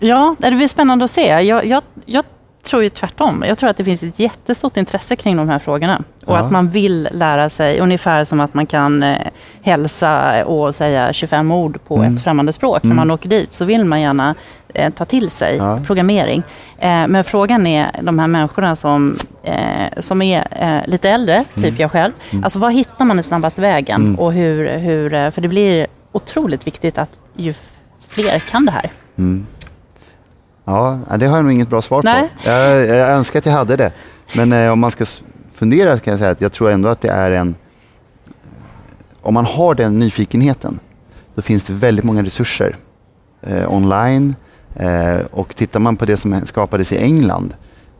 Ja, 0.00 0.36
det 0.38 0.50
blir 0.50 0.68
spännande 0.68 1.04
att 1.04 1.10
se. 1.10 1.42
Jag, 1.42 1.66
jag, 1.66 1.82
jag 2.04 2.24
tror 2.66 2.82
ju 2.82 2.88
tvärtom. 2.88 3.44
Jag 3.48 3.58
tror 3.58 3.70
att 3.70 3.76
det 3.76 3.84
finns 3.84 4.02
ett 4.02 4.18
jättestort 4.18 4.76
intresse 4.76 5.16
kring 5.16 5.36
de 5.36 5.48
här 5.48 5.58
frågorna. 5.58 6.02
Och 6.24 6.36
ja. 6.36 6.38
att 6.38 6.50
man 6.50 6.68
vill 6.68 7.08
lära 7.12 7.50
sig, 7.50 7.80
ungefär 7.80 8.24
som 8.24 8.40
att 8.40 8.54
man 8.54 8.66
kan 8.66 9.02
eh, 9.02 9.16
hälsa 9.62 10.44
och 10.44 10.74
säga 10.74 11.12
25 11.12 11.52
ord 11.52 11.78
på 11.84 11.96
mm. 11.96 12.14
ett 12.14 12.22
främmande 12.22 12.52
språk. 12.52 12.84
Mm. 12.84 12.96
När 12.96 13.04
man 13.04 13.10
åker 13.10 13.28
dit 13.28 13.52
så 13.52 13.64
vill 13.64 13.84
man 13.84 14.00
gärna 14.00 14.34
eh, 14.74 14.92
ta 14.92 15.04
till 15.04 15.30
sig 15.30 15.56
ja. 15.56 15.80
programmering. 15.86 16.42
Eh, 16.78 17.08
men 17.08 17.24
frågan 17.24 17.66
är 17.66 18.00
de 18.02 18.18
här 18.18 18.26
människorna 18.26 18.76
som, 18.76 19.16
eh, 19.42 20.00
som 20.00 20.22
är 20.22 20.46
eh, 20.50 20.90
lite 20.90 21.10
äldre, 21.10 21.44
typ 21.54 21.64
mm. 21.64 21.76
jag 21.78 21.90
själv. 21.90 22.12
Mm. 22.30 22.44
Alltså 22.44 22.58
var 22.58 22.70
hittar 22.70 23.04
man 23.04 23.16
den 23.16 23.24
snabbaste 23.24 23.60
vägen? 23.60 24.00
Mm. 24.00 24.18
Och 24.18 24.32
hur, 24.32 24.78
hur, 24.78 25.14
eh, 25.14 25.30
för 25.30 25.40
det 25.40 25.48
blir 25.48 25.86
otroligt 26.12 26.66
viktigt 26.66 26.98
att 26.98 27.10
ju 27.36 27.54
fler 28.08 28.38
kan 28.38 28.64
det 28.66 28.72
här. 28.72 28.90
Ja, 30.66 30.98
det 31.18 31.26
har 31.26 31.36
jag 31.36 31.44
nog 31.44 31.52
inget 31.52 31.68
bra 31.68 31.82
svar 31.82 32.02
Nej. 32.04 32.30
på. 32.44 32.48
Jag, 32.50 32.86
jag 32.86 33.10
önskar 33.10 33.38
att 33.38 33.46
jag 33.46 33.52
hade 33.52 33.76
det. 33.76 33.92
Men 34.36 34.52
eh, 34.52 34.72
om 34.72 34.80
man 34.80 34.90
ska 34.90 35.04
fundera 35.54 35.98
kan 35.98 36.10
jag 36.10 36.18
säga 36.18 36.30
att 36.30 36.40
jag 36.40 36.52
tror 36.52 36.70
ändå 36.70 36.88
att 36.88 37.00
det 37.00 37.08
är 37.08 37.30
en... 37.30 37.54
Om 39.22 39.34
man 39.34 39.44
har 39.44 39.74
den 39.74 39.98
nyfikenheten, 39.98 40.80
då 41.34 41.42
finns 41.42 41.64
det 41.64 41.72
väldigt 41.72 42.04
många 42.04 42.22
resurser 42.22 42.76
eh, 43.42 43.72
online 43.72 44.34
Eh, 44.78 45.20
och 45.30 45.56
tittar 45.56 45.80
man 45.80 45.96
på 45.96 46.04
det 46.04 46.16
som 46.16 46.46
skapades 46.46 46.92
i 46.92 46.98
England, 46.98 47.54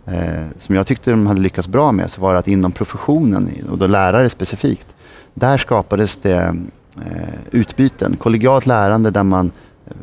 eh, 0.06 0.44
som 0.58 0.74
jag 0.74 0.86
tyckte 0.86 1.10
de 1.10 1.26
hade 1.26 1.40
lyckats 1.40 1.68
bra 1.68 1.92
med, 1.92 2.10
så 2.10 2.20
var 2.20 2.32
det 2.32 2.38
att 2.38 2.48
inom 2.48 2.72
professionen, 2.72 3.50
och 3.70 3.78
då 3.78 3.86
lärare 3.86 4.28
specifikt, 4.28 4.86
där 5.34 5.58
skapades 5.58 6.16
det 6.16 6.56
eh, 6.96 7.34
utbyten, 7.50 8.16
kollegialt 8.16 8.66
lärande 8.66 9.10
där 9.10 9.22
man 9.22 9.50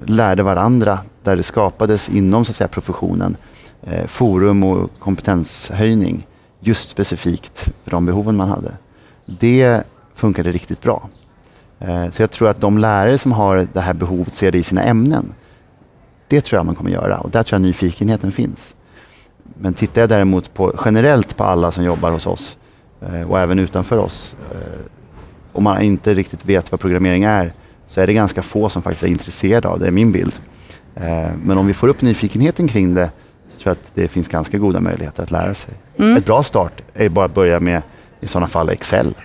lärde 0.06 0.44
varandra, 0.44 1.00
där 1.24 1.36
det 1.36 1.44
skapades 1.44 2.10
inom 2.10 2.46
så 2.46 2.52
att 2.52 2.56
säga, 2.56 2.68
professionen 2.68 3.38
eh, 3.82 4.06
forum 4.08 4.64
och 4.64 5.00
kompetenshöjning 5.00 6.28
just 6.60 6.90
specifikt 6.90 7.70
för 7.84 7.92
de 7.92 8.06
behoven 8.06 8.36
man 8.36 8.50
hade. 8.50 8.72
Det 9.40 9.84
funkade 10.16 10.52
riktigt 10.52 10.82
bra. 10.82 11.10
Eh, 11.80 12.10
så 12.10 12.22
jag 12.22 12.32
tror 12.32 12.50
att 12.50 12.62
de 12.62 12.78
lärare 12.78 13.18
som 13.18 13.32
har 13.32 13.68
det 13.74 13.82
här 13.82 13.94
behovet 13.94 14.34
ser 14.34 14.52
det 14.52 14.58
i 14.58 14.64
sina 14.64 14.84
ämnen. 14.84 15.34
Det 16.28 16.42
tror 16.42 16.58
jag 16.60 16.66
man 16.66 16.76
kommer 16.76 16.92
göra 16.92 17.20
och 17.20 17.30
där 17.30 17.44
tror 17.44 17.56
jag 17.56 17.68
nyfikenheten 17.68 18.32
finns. 18.32 18.76
Men 19.44 19.74
tittar 19.74 20.02
jag 20.02 20.10
däremot 20.10 20.54
på, 20.54 20.74
generellt 20.86 21.38
på 21.38 21.44
alla 21.44 21.72
som 21.72 21.84
jobbar 21.84 22.12
hos 22.12 22.28
oss 22.28 22.58
eh, 23.02 23.22
och 23.22 23.40
även 23.40 23.60
utanför 23.60 23.98
oss 23.98 24.36
eh, 24.52 24.80
om 25.54 25.64
man 25.64 25.82
inte 25.82 26.14
riktigt 26.14 26.46
vet 26.46 26.72
vad 26.72 26.80
programmering 26.80 27.24
är 27.24 27.54
så 27.88 28.02
är 28.02 28.08
det 28.08 28.14
ganska 28.14 28.42
få 28.42 28.70
som 28.70 28.82
faktiskt 28.82 29.04
är 29.04 29.08
intresserade 29.08 29.68
av 29.68 29.80
det, 29.80 29.88
är 29.88 29.92
min 29.92 30.12
bild. 30.12 30.34
Men 31.44 31.58
om 31.58 31.68
vi 31.68 31.74
får 31.74 31.88
upp 31.88 32.02
nyfikenheten 32.02 32.68
kring 32.68 32.94
det 32.94 33.10
så 33.54 33.64
tror 33.64 33.72
jag 33.72 33.72
att 33.72 33.92
det 33.96 34.08
finns 34.08 34.28
ganska 34.28 34.58
goda 34.58 34.80
möjligheter 34.80 35.24
att 35.24 35.32
lära 35.32 35.54
sig. 35.54 35.74
Mm. 35.98 36.18
Ett 36.18 36.26
bra 36.26 36.44
start 36.44 36.82
är 36.94 37.10
bara 37.10 37.26
att 37.26 37.34
börja 37.34 37.60
med 37.60 37.82
i 38.20 38.28
sådana 38.28 38.48
fall 38.48 38.70
Excel 38.70 39.16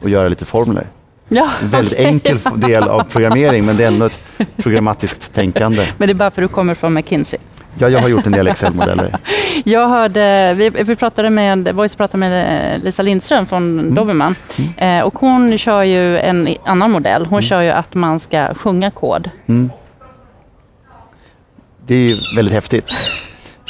och 0.00 0.10
göra 0.10 0.28
lite 0.28 0.44
formler. 0.44 0.86
Ja, 1.28 1.50
en 1.62 1.68
väldigt 1.68 1.92
okay. 1.92 2.06
enkel 2.06 2.38
del 2.56 2.82
av 2.82 3.02
programmering 3.02 3.66
men 3.66 3.76
det 3.76 3.84
är 3.84 3.88
ändå 3.88 4.06
ett 4.06 4.20
programmatiskt 4.56 5.32
tänkande. 5.32 5.86
Men 5.96 6.08
det 6.08 6.12
är 6.12 6.14
bara 6.14 6.30
för 6.30 6.42
att 6.42 6.48
du 6.48 6.54
kommer 6.54 6.74
från 6.74 6.94
McKinsey? 6.94 7.38
Ja, 7.78 7.88
jag 7.88 8.00
har 8.00 8.08
gjort 8.08 8.26
en 8.26 8.32
del 8.32 8.46
Excel-modeller. 8.46 9.16
jag 9.64 9.88
hörde, 9.88 10.54
vi, 10.54 10.70
vi 10.70 10.96
pratade 10.96 11.30
med, 11.30 11.74
Voice 11.74 11.96
pratade 11.96 12.18
med 12.18 12.84
Lisa 12.84 13.02
Lindström 13.02 13.46
från 13.46 13.78
mm. 13.78 13.94
Dobermann 13.94 14.34
mm. 14.56 15.00
Eh, 15.00 15.06
och 15.06 15.18
hon 15.18 15.58
kör 15.58 15.82
ju 15.82 16.18
en 16.18 16.48
annan 16.64 16.90
modell. 16.90 17.22
Hon 17.22 17.38
mm. 17.38 17.42
kör 17.42 17.62
ju 17.62 17.70
att 17.70 17.94
man 17.94 18.20
ska 18.20 18.54
sjunga 18.54 18.90
kod. 18.90 19.30
Mm. 19.46 19.70
Det 21.86 21.94
är 21.94 22.08
ju 22.08 22.16
väldigt 22.36 22.54
häftigt. 22.54 22.92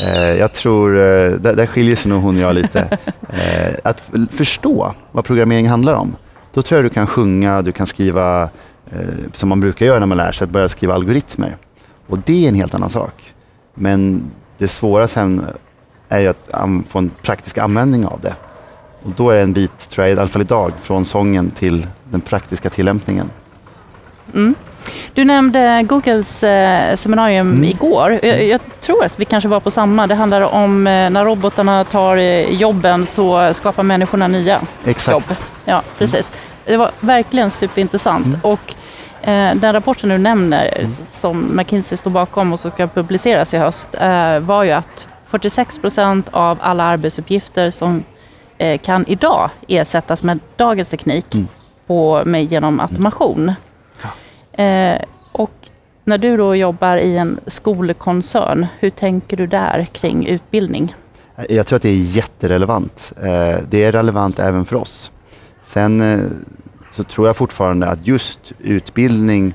Eh, 0.02 0.34
jag 0.34 0.52
tror, 0.52 0.96
eh, 0.96 1.30
där, 1.30 1.56
där 1.56 1.66
skiljer 1.66 1.96
sig 1.96 2.10
nog 2.10 2.22
hon 2.22 2.36
och 2.36 2.42
jag 2.42 2.54
lite. 2.54 2.98
Eh, 3.34 3.74
att 3.84 4.10
förstå 4.30 4.94
vad 5.12 5.24
programmering 5.24 5.68
handlar 5.68 5.94
om. 5.94 6.16
Då 6.52 6.62
tror 6.62 6.78
jag 6.78 6.84
du 6.84 6.88
kan 6.94 7.06
sjunga, 7.06 7.62
du 7.62 7.72
kan 7.72 7.86
skriva, 7.86 8.48
som 9.32 9.48
man 9.48 9.60
brukar 9.60 9.86
göra 9.86 9.98
när 9.98 10.06
man 10.06 10.16
lär 10.16 10.32
sig, 10.32 10.44
att 10.44 10.50
börja 10.50 10.68
skriva 10.68 10.94
algoritmer. 10.94 11.56
Och 12.06 12.18
det 12.18 12.44
är 12.44 12.48
en 12.48 12.54
helt 12.54 12.74
annan 12.74 12.90
sak. 12.90 13.34
Men 13.74 14.30
det 14.58 14.68
svåra 14.68 15.08
sen 15.08 15.46
är 16.08 16.20
ju 16.20 16.28
att 16.28 16.48
få 16.88 16.98
en 16.98 17.10
praktisk 17.22 17.58
användning 17.58 18.06
av 18.06 18.20
det. 18.20 18.34
Och 19.02 19.10
då 19.16 19.30
är 19.30 19.34
det 19.34 19.42
en 19.42 19.52
bit, 19.52 19.88
tror 19.88 20.06
jag, 20.06 20.16
i 20.16 20.20
alla 20.20 20.28
fall 20.28 20.42
idag, 20.42 20.72
från 20.82 21.04
sången 21.04 21.50
till 21.50 21.86
den 22.10 22.20
praktiska 22.20 22.70
tillämpningen. 22.70 23.30
Mm. 24.34 24.54
Du 25.14 25.24
nämnde 25.24 25.82
Googles 25.88 26.42
eh, 26.42 26.96
seminarium 26.96 27.50
mm. 27.50 27.64
igår. 27.64 28.20
Jag, 28.22 28.44
jag, 28.44 28.60
tror 28.80 29.04
att 29.04 29.20
vi 29.20 29.24
kanske 29.24 29.48
var 29.48 29.60
på 29.60 29.70
samma. 29.70 30.06
Det 30.06 30.14
handlar 30.14 30.42
om 30.42 30.86
eh, 30.86 31.10
när 31.10 31.24
robotarna 31.24 31.84
tar 31.84 32.16
eh, 32.16 32.50
jobben 32.50 33.06
så 33.06 33.54
skapar 33.54 33.82
människorna 33.82 34.28
nya 34.28 34.60
Exakt. 34.84 35.12
jobb. 35.12 35.36
Ja, 35.64 35.82
precis. 35.98 36.30
Mm. 36.30 36.40
Det 36.64 36.76
var 36.76 36.90
verkligen 37.00 37.50
superintressant. 37.50 38.26
Mm. 38.26 38.40
Och, 38.42 38.74
eh, 39.28 39.54
den 39.54 39.72
rapporten 39.72 40.08
du 40.08 40.18
nämner 40.18 40.74
mm. 40.78 40.90
som 41.12 41.56
McKinsey 41.56 41.98
står 41.98 42.10
bakom 42.10 42.52
och 42.52 42.60
som 42.60 42.70
ska 42.70 42.86
publiceras 42.86 43.54
i 43.54 43.58
höst 43.58 43.94
eh, 43.94 44.38
var 44.38 44.64
ju 44.64 44.70
att 44.70 45.06
46 45.26 45.78
procent 45.78 46.28
av 46.30 46.58
alla 46.60 46.84
arbetsuppgifter 46.84 47.70
som 47.70 48.04
eh, 48.58 48.78
kan 48.78 49.04
idag 49.08 49.50
ersättas 49.68 50.22
med 50.22 50.38
dagens 50.56 50.88
teknik 50.88 51.34
mm. 51.34 51.48
på, 51.86 52.22
med, 52.26 52.44
genom 52.44 52.80
automation. 52.80 53.52
Eh, 54.58 55.02
och 55.32 55.50
när 56.04 56.18
du 56.18 56.36
då 56.36 56.54
jobbar 56.56 56.96
i 56.96 57.16
en 57.16 57.40
skolkoncern, 57.46 58.66
hur 58.78 58.90
tänker 58.90 59.36
du 59.36 59.46
där 59.46 59.84
kring 59.92 60.26
utbildning? 60.26 60.94
Eh, 61.36 61.56
jag 61.56 61.66
tror 61.66 61.76
att 61.76 61.82
det 61.82 61.88
är 61.88 62.16
jätterelevant. 62.16 63.12
Eh, 63.16 63.58
det 63.70 63.84
är 63.84 63.92
relevant 63.92 64.38
även 64.38 64.64
för 64.64 64.76
oss. 64.76 65.12
Sen 65.62 66.00
eh, 66.00 66.20
så 66.90 67.04
tror 67.04 67.26
jag 67.26 67.36
fortfarande 67.36 67.86
att 67.86 68.06
just 68.06 68.52
utbildning 68.58 69.54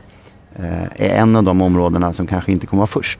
eh, 0.55 0.83
är 0.95 1.09
en 1.09 1.35
av 1.35 1.43
de 1.43 1.61
områdena 1.61 2.13
som 2.13 2.27
kanske 2.27 2.51
inte 2.51 2.67
kommer 2.67 2.81
vara 2.81 2.87
först. 2.87 3.19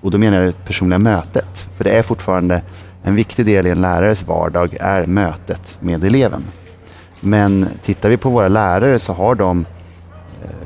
Och 0.00 0.10
då 0.10 0.18
menar 0.18 0.38
jag 0.38 0.46
det 0.46 0.64
personliga 0.66 0.98
mötet. 0.98 1.68
För 1.76 1.84
det 1.84 1.90
är 1.90 2.02
fortfarande 2.02 2.62
en 3.02 3.14
viktig 3.14 3.46
del 3.46 3.66
i 3.66 3.70
en 3.70 3.80
lärares 3.80 4.26
vardag 4.26 4.76
är 4.80 5.06
mötet 5.06 5.76
med 5.80 6.04
eleven. 6.04 6.42
Men 7.20 7.68
tittar 7.82 8.08
vi 8.08 8.16
på 8.16 8.30
våra 8.30 8.48
lärare 8.48 8.98
så 8.98 9.12
har 9.12 9.34
de 9.34 9.66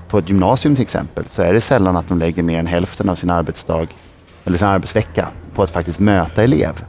på 0.08 0.18
ett 0.18 0.28
gymnasium 0.28 0.74
till 0.74 0.82
exempel 0.82 1.24
så 1.26 1.42
är 1.42 1.52
det 1.52 1.60
sällan 1.60 1.96
att 1.96 2.08
de 2.08 2.18
lägger 2.18 2.42
mer 2.42 2.58
än 2.58 2.66
hälften 2.66 3.08
av 3.08 3.14
sin 3.14 3.30
arbetsdag 3.30 3.86
eller 4.44 4.58
sin 4.58 4.68
arbetsvecka 4.68 5.28
på 5.54 5.62
att 5.62 5.70
faktiskt 5.70 5.98
möta 5.98 6.44
elev. 6.44 6.84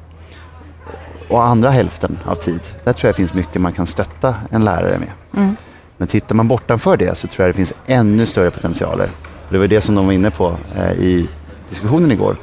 Och 1.27 1.43
andra 1.43 1.69
hälften 1.69 2.19
av 2.25 2.35
tid, 2.35 2.59
där 2.83 2.93
tror 2.93 3.09
jag 3.09 3.15
finns 3.15 3.33
mycket 3.33 3.61
man 3.61 3.73
kan 3.73 3.87
stötta 3.87 4.35
en 4.51 4.65
lärare 4.65 4.99
med. 4.99 5.11
Mm. 5.35 5.55
Men 5.97 6.07
tittar 6.07 6.35
man 6.35 6.47
bortanför 6.47 6.97
det 6.97 7.17
så 7.17 7.27
tror 7.27 7.45
jag 7.45 7.55
det 7.55 7.57
finns 7.57 7.73
ännu 7.85 8.25
större 8.25 8.51
potentialer. 8.51 9.07
det 9.49 9.57
var 9.57 9.67
det 9.67 9.81
som 9.81 9.95
de 9.95 10.05
var 10.05 10.13
inne 10.13 10.31
på 10.31 10.55
eh, 10.75 10.91
i 10.91 11.29
diskussionen 11.69 12.11
igår. 12.11 12.35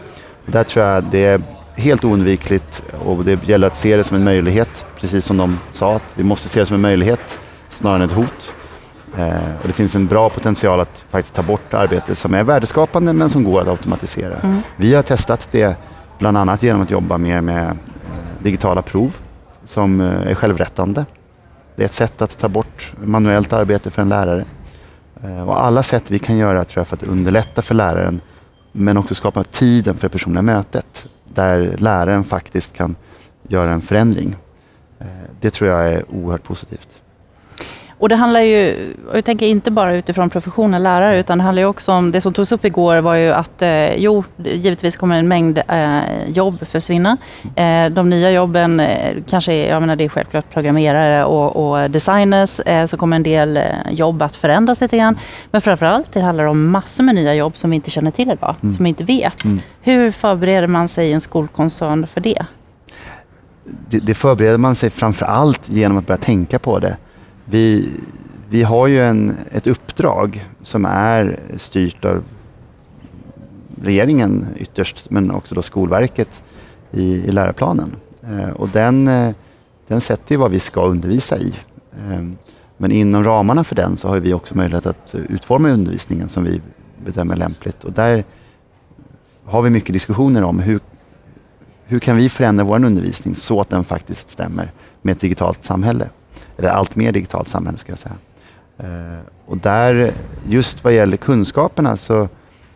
Där 0.47 0.65
tror 0.65 0.85
jag 0.85 1.05
det 1.05 1.25
är 1.25 1.41
helt 1.75 2.05
oundvikligt 2.05 2.83
och 3.05 3.25
det 3.25 3.49
gäller 3.49 3.67
att 3.67 3.77
se 3.77 3.97
det 3.97 4.05
som 4.05 4.17
en 4.17 4.25
möjlighet, 4.25 4.87
precis 5.01 5.25
som 5.25 5.37
de 5.37 5.59
sa, 5.73 5.97
att 5.97 6.03
vi 6.15 6.25
måste 6.25 6.49
se 6.49 6.61
det 6.61 6.67
som 6.67 6.75
en 6.75 6.81
möjlighet 6.81 7.39
snarare 7.69 8.03
än 8.03 8.11
ett 8.11 8.17
hot. 8.17 8.53
Eh, 9.19 9.55
och 9.63 9.67
det 9.67 9.73
finns 9.73 9.95
en 9.95 10.07
bra 10.07 10.31
potential 10.31 10.81
att 10.81 11.05
faktiskt 11.11 11.35
ta 11.35 11.43
bort 11.43 11.75
arbete 11.75 12.15
som 12.15 12.35
är 12.35 12.45
värdeskapande 12.45 13.13
men 13.13 13.31
som 13.31 13.45
går 13.45 13.61
att 13.61 13.69
automatisera. 13.69 14.37
Mm. 14.37 14.61
Vi 14.77 14.95
har 14.95 15.03
testat 15.03 15.49
det 15.51 15.77
bland 16.19 16.37
annat 16.37 16.63
genom 16.63 16.83
att 16.83 16.91
jobba 16.91 17.19
mer 17.19 17.41
med 17.41 17.65
eh, 17.65 17.75
digitala 18.43 18.83
prov 18.83 19.17
som 19.65 20.01
eh, 20.01 20.31
är 20.31 20.35
självrättande. 20.35 21.05
Det 21.77 21.83
är 21.83 21.87
ett 21.87 21.93
sätt 21.93 22.23
att 22.23 22.39
ta 22.39 22.49
bort 22.49 22.93
manuellt 23.05 23.53
arbete 23.53 23.91
för 23.91 24.03
en 24.03 24.09
lärare. 24.09 24.45
Och 25.47 25.65
alla 25.65 25.83
sätt 25.83 26.11
vi 26.11 26.19
kan 26.19 26.37
göra 26.37 26.65
tror 26.65 26.81
jag, 26.81 26.87
för 26.87 26.97
att 26.97 27.03
underlätta 27.03 27.63
för 27.63 27.75
läraren 27.75 28.21
men 28.73 28.97
också 28.97 29.15
skapa 29.15 29.45
tiden 29.45 29.95
för 29.95 30.09
det 30.09 30.13
personliga 30.13 30.43
mötet 30.43 31.07
där 31.25 31.77
läraren 31.79 32.25
faktiskt 32.25 32.77
kan 32.77 32.97
göra 33.49 33.73
en 33.73 33.81
förändring. 33.81 34.37
Det 35.41 35.51
tror 35.51 35.71
jag 35.71 35.93
är 35.93 36.05
oerhört 36.11 36.43
positivt. 36.43 37.04
Och 38.05 38.09
det 38.09 38.17
handlar 38.17 38.41
ju, 38.41 38.95
jag 39.13 39.25
tänker 39.25 39.47
inte 39.47 39.71
bara 39.71 39.97
utifrån 39.97 40.31
professionen 40.31 40.83
lärare, 40.83 41.21
utan 41.21 41.39
det 41.39 41.45
handlar 41.45 41.63
ju 41.63 41.67
också 41.67 41.93
om, 41.93 42.11
det 42.11 42.21
som 42.21 42.33
togs 42.33 42.53
upp 42.53 42.65
igår 42.65 42.97
var 42.97 43.15
ju 43.15 43.33
att, 43.33 43.63
eh, 43.63 43.95
jo, 43.95 44.25
givetvis 44.37 44.97
kommer 44.97 45.19
en 45.19 45.29
mängd 45.29 45.59
eh, 45.69 46.01
jobb 46.27 46.67
försvinna. 46.69 47.17
Eh, 47.57 47.91
de 47.91 48.11
nya 48.11 48.31
jobben 48.31 48.81
eh, 48.81 49.17
kanske 49.29 49.53
är, 49.53 49.71
jag 49.71 49.81
menar 49.81 49.97
det 49.97 50.05
är 50.05 50.09
självklart 50.09 50.51
programmerare 50.51 51.25
och, 51.25 51.57
och 51.57 51.91
designers, 51.91 52.61
eh, 52.61 52.87
så 52.87 52.97
kommer 52.97 53.17
en 53.17 53.23
del 53.23 53.57
eh, 53.57 53.63
jobb 53.91 54.23
att 54.23 54.37
förändras 54.37 54.81
lite 54.81 54.97
grann. 54.97 55.19
Men 55.51 55.61
framförallt, 55.61 56.13
det 56.13 56.21
handlar 56.21 56.45
om 56.45 56.71
massor 56.71 57.05
med 57.05 57.15
nya 57.15 57.35
jobb 57.35 57.57
som 57.57 57.71
vi 57.71 57.77
inte 57.77 57.91
känner 57.91 58.11
till 58.11 58.31
idag, 58.31 58.55
mm. 58.63 58.75
som 58.75 58.85
vi 58.85 58.89
inte 58.89 59.05
vet. 59.05 59.45
Mm. 59.45 59.61
Hur 59.81 60.11
förbereder 60.11 60.69
man 60.69 60.89
sig 60.89 61.09
i 61.09 61.13
en 61.13 61.21
skolkoncern 61.21 62.07
för 62.07 62.21
det? 62.21 62.45
det? 63.89 63.99
Det 63.99 64.15
förbereder 64.15 64.59
man 64.59 64.75
sig 64.75 64.91
framför 64.91 65.27
allt 65.27 65.71
genom 65.71 65.99
att 65.99 66.07
börja 66.07 66.19
tänka 66.19 66.59
på 66.59 66.79
det 66.79 66.97
vi, 67.45 67.91
vi 68.49 68.63
har 68.63 68.87
ju 68.87 69.05
en, 69.05 69.37
ett 69.53 69.67
uppdrag 69.67 70.47
som 70.63 70.85
är 70.85 71.41
styrt 71.57 72.05
av 72.05 72.25
regeringen 73.83 74.47
ytterst, 74.57 75.11
men 75.11 75.31
också 75.31 75.55
då 75.55 75.63
Skolverket 75.63 76.43
i, 76.91 77.05
i 77.05 77.33
läroplanen. 77.33 77.97
Eh, 78.23 78.51
och 78.51 78.69
den, 78.69 79.09
eh, 79.09 79.35
den 79.87 80.01
sätter 80.01 80.35
ju 80.35 80.39
vad 80.39 80.51
vi 80.51 80.61
ska 80.61 80.87
undervisa 80.87 81.39
i. 81.39 81.55
Eh, 81.99 82.23
men 82.77 82.93
inom 82.93 83.25
ramarna 83.25 83.65
för 83.65 83.75
den 83.75 83.97
så 83.97 84.09
har 84.09 84.19
vi 84.19 84.35
också 84.35 84.57
möjlighet 84.57 84.87
att 84.87 85.15
utforma 85.15 85.69
undervisningen 85.69 86.29
som 86.29 86.45
vi 86.45 86.61
bedömer 87.05 87.37
lämpligt. 87.37 87.85
Och 87.85 87.93
där 87.93 88.25
har 89.45 89.63
vi 89.63 89.71
mycket 89.71 89.93
diskussioner 89.93 90.45
om 90.45 90.59
hur, 90.59 90.81
hur 91.85 91.99
kan 92.01 92.17
vi 92.17 92.29
förändra 92.29 92.65
vår 92.65 92.85
undervisning 92.85 93.35
så 93.35 93.61
att 93.61 93.71
den 93.71 93.85
faktiskt 93.85 94.31
stämmer 94.31 94.73
med 95.03 95.13
ett 95.13 95.21
digitalt 95.21 95.65
samhälle 95.65 96.09
eller 96.59 96.69
allt 96.69 96.97
mer 96.97 97.13
digitalt 97.13 97.49
samhälle 97.49 97.79
ska 97.79 97.93
jag 97.93 97.99
säga. 97.99 98.15
Eh, 98.79 99.21
och 99.47 99.57
där, 99.57 100.13
just 100.49 100.85
vad 100.85 100.93
gäller 100.93 101.17
kunskaperna 101.17 101.97
så 101.97 102.29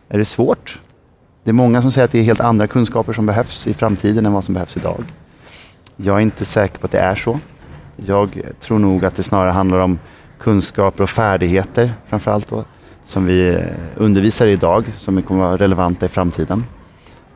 är 0.09 0.19
det 0.19 0.25
svårt. 0.25 0.81
Det 1.45 1.51
är 1.51 1.55
många 1.55 1.83
som 1.83 1.93
säger 1.93 2.05
att 2.05 2.13
det 2.13 2.19
är 2.19 2.23
helt 2.23 2.41
andra 2.41 2.67
kunskaper 2.67 3.13
som 3.13 3.27
behövs 3.27 3.67
i 3.67 3.75
framtiden 3.75 4.27
än 4.27 4.33
vad 4.33 4.45
som 4.45 4.55
behövs 4.55 4.77
idag. 4.77 5.05
Jag 5.97 6.17
är 6.17 6.21
inte 6.21 6.45
säker 6.45 6.79
på 6.79 6.87
att 6.87 6.93
det 6.93 7.01
är 7.01 7.15
så. 7.15 7.41
Jag 7.97 8.43
tror 8.61 8.79
nog 8.79 9.05
att 9.05 9.15
det 9.15 9.23
snarare 9.23 9.51
handlar 9.51 9.79
om 9.79 9.99
kunskaper 10.39 11.03
och 11.03 11.11
färdigheter 11.11 11.93
framförallt 12.07 12.49
då, 12.49 12.65
som 13.05 13.25
vi 13.25 13.65
undervisar 13.97 14.47
i 14.47 14.53
idag, 14.53 14.85
som 14.97 15.23
kommer 15.23 15.43
att 15.45 15.49
vara 15.49 15.57
relevanta 15.57 16.07
i 16.07 16.09
framtiden. 16.09 16.65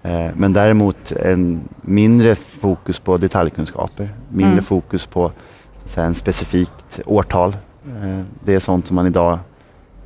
Eh, 0.03 0.31
men 0.37 0.53
däremot 0.53 1.13
en 1.13 1.61
mindre 1.83 2.35
fokus 2.35 2.99
på 2.99 3.17
detaljkunskaper, 3.17 4.15
mindre 4.29 4.53
Mm. 4.53 4.65
fokus 4.65 5.07
på 5.07 5.33
en 5.97 6.15
specifikt 6.15 7.01
årtal. 7.07 7.57
Eh, 7.87 8.25
det 8.45 8.55
är 8.55 8.61
sånt 8.61 8.87
som 8.87 8.97
man 8.97 9.07
idag 9.07 9.39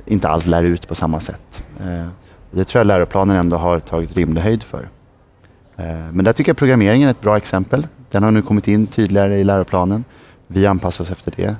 inte 0.05 0.29
alls 0.29 0.45
lär 0.45 0.63
ut 0.63 0.87
på 0.87 0.95
samma 0.95 1.19
sätt. 1.19 1.63
Eh, 1.79 2.07
det 2.51 2.63
tror 2.63 2.79
jag 2.79 2.87
läroplanen 2.87 3.37
ändå 3.37 3.57
har 3.57 3.79
tagit 3.79 4.17
rimlig 4.17 4.41
höjd 4.41 4.63
för. 4.63 4.89
Eh, 5.75 5.85
men 6.11 6.25
där 6.25 6.33
tycker 6.33 6.49
jag 6.49 6.57
programmeringen 6.57 7.07
är 7.07 7.11
ett 7.11 7.21
bra 7.21 7.37
exempel. 7.37 7.87
Den 8.11 8.23
har 8.23 8.31
nu 8.31 8.41
kommit 8.41 8.67
in 8.67 8.87
tydligare 8.87 9.39
i 9.39 9.43
läroplanen. 9.43 10.03
Vi 10.47 10.67
anpassar 10.67 11.03
oss 11.03 11.11
efter 11.11 11.33
det. 11.35 11.55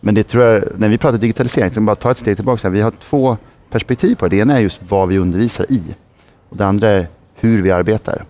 Men 0.00 0.14
det 0.14 0.22
tror 0.22 0.44
jag, 0.44 0.64
när 0.76 0.88
vi 0.88 0.98
pratar 0.98 1.18
digitalisering, 1.18 1.70
så 1.70 1.80
bara 1.80 1.96
ta 1.96 2.10
ett 2.10 2.18
steg 2.18 2.36
tillbaka. 2.36 2.70
Vi 2.70 2.80
har 2.80 2.90
två 2.90 3.36
perspektiv 3.70 4.14
på 4.14 4.28
det. 4.28 4.36
Det 4.36 4.42
ena 4.42 4.56
är 4.56 4.60
just 4.60 4.80
vad 4.88 5.08
vi 5.08 5.18
undervisar 5.18 5.72
i. 5.72 5.96
Och 6.48 6.56
det 6.56 6.66
andra 6.66 6.88
är 6.88 7.08
hur 7.34 7.62
vi 7.62 7.70
arbetar. 7.70 8.24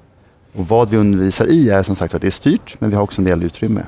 Och 0.53 0.69
vad 0.69 0.91
vi 0.91 0.97
undervisar 0.97 1.47
i 1.47 1.71
är 1.71 1.83
som 1.83 1.97
sagt 1.97 2.21
det 2.21 2.27
är 2.27 2.31
styrt, 2.31 2.77
men 2.79 2.91
vi 2.91 2.97
har 2.97 3.03
också 3.03 3.21
en 3.21 3.27
del 3.27 3.43
utrymme. 3.43 3.83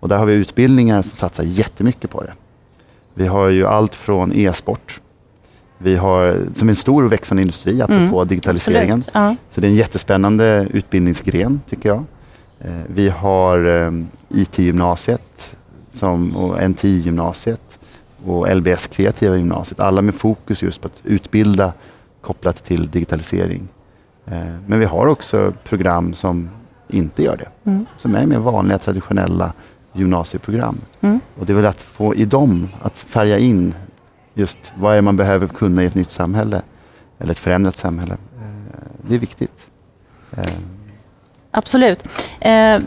Och 0.00 0.08
där 0.08 0.16
har 0.16 0.26
vi 0.26 0.34
utbildningar 0.34 1.02
som 1.02 1.16
satsar 1.16 1.44
jättemycket 1.44 2.10
på 2.10 2.22
det. 2.22 2.32
Vi 3.14 3.26
har 3.26 3.48
ju 3.48 3.66
allt 3.66 3.94
från 3.94 4.32
e-sport. 4.32 5.00
Vi 5.78 5.96
har, 5.96 6.38
som 6.54 6.68
är 6.68 6.72
en 6.72 6.76
stor 6.76 7.04
och 7.04 7.12
växande 7.12 7.42
industri, 7.42 7.82
apropå 7.82 8.24
digitaliseringen. 8.24 8.98
Absolut. 8.98 9.14
Ja. 9.14 9.36
Så 9.50 9.60
det 9.60 9.66
är 9.66 9.68
en 9.70 9.76
jättespännande 9.76 10.66
utbildningsgren 10.70 11.60
tycker 11.68 11.88
jag. 11.88 12.04
Eh, 12.60 12.70
Vi 12.86 13.08
har 13.08 13.66
eh, 13.86 13.92
IT-gymnasiet 14.28 15.56
som, 15.92 16.36
och 16.36 16.62
NTI-gymnasiet 16.70 17.78
och 18.24 18.56
LBS 18.56 18.86
kreativa 18.86 19.36
gymnasiet. 19.36 19.80
Alla 19.80 20.02
med 20.02 20.14
fokus 20.14 20.62
just 20.62 20.80
på 20.80 20.86
att 20.86 21.00
utbilda 21.04 21.72
kopplat 22.20 22.64
till 22.64 22.90
digitalisering. 22.90 23.68
Eh, 24.26 24.38
Men 24.66 24.78
vi 24.78 24.84
har 24.84 25.06
också 25.06 25.52
program 25.64 26.14
som 26.14 26.48
inte 26.88 27.22
gör 27.22 27.36
det. 27.36 27.70
Mm. 27.70 27.86
Som 27.98 28.14
är 28.14 28.26
mer 28.26 28.38
vanliga 28.38 28.78
traditionella 28.78 29.52
gymnasieprogram. 29.96 30.78
Mm. 31.00 31.20
Och 31.38 31.46
det 31.46 31.52
är 31.52 31.54
väl 31.54 31.66
att 31.66 31.82
få 31.82 32.14
i 32.14 32.24
dem 32.24 32.68
att 32.82 32.98
färga 32.98 33.38
in 33.38 33.74
just 34.34 34.72
vad 34.78 34.92
är 34.92 34.96
det 34.96 35.02
man 35.02 35.16
behöver 35.16 35.46
kunna 35.46 35.82
i 35.82 35.86
ett 35.86 35.94
nytt 35.94 36.10
samhälle 36.10 36.62
eller 37.18 37.32
ett 37.32 37.38
förändrat 37.38 37.76
samhälle. 37.76 38.12
Eh, 38.12 38.78
Det 39.08 39.14
är 39.14 39.18
viktigt. 39.18 39.66
Eh, 40.36 40.44
Absolut. 41.50 42.04
Eh, 42.40 42.78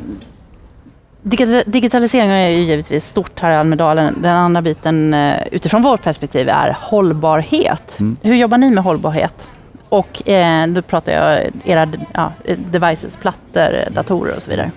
digita- 1.24 1.64
digitalisering 1.66 2.30
är 2.30 2.50
ju 2.50 2.64
givetvis 2.64 3.06
stort 3.06 3.40
här 3.40 3.52
i 3.52 3.56
Almedalen. 3.56 4.16
Den 4.22 4.36
andra 4.36 4.62
biten 4.62 5.14
utifrån 5.52 5.82
vårt 5.82 6.02
perspektiv 6.04 6.50
är 6.50 6.78
hållbarhet. 6.82 7.96
Mm. 8.00 8.18
Hur 8.22 8.36
jobbar 8.36 8.58
ni 8.58 8.70
med 8.72 8.84
hållbarhet? 8.84 9.48
Och 9.90 10.30
eh, 10.30 10.68
då 10.68 10.82
pratar 10.82 11.12
jag 11.12 11.52
era 11.66 11.88
ja, 12.14 12.32
devices, 12.72 13.18
plattor, 13.18 13.92
datorer 13.92 14.36
och 14.36 14.44
så 14.44 14.50
vidare. 14.50 14.72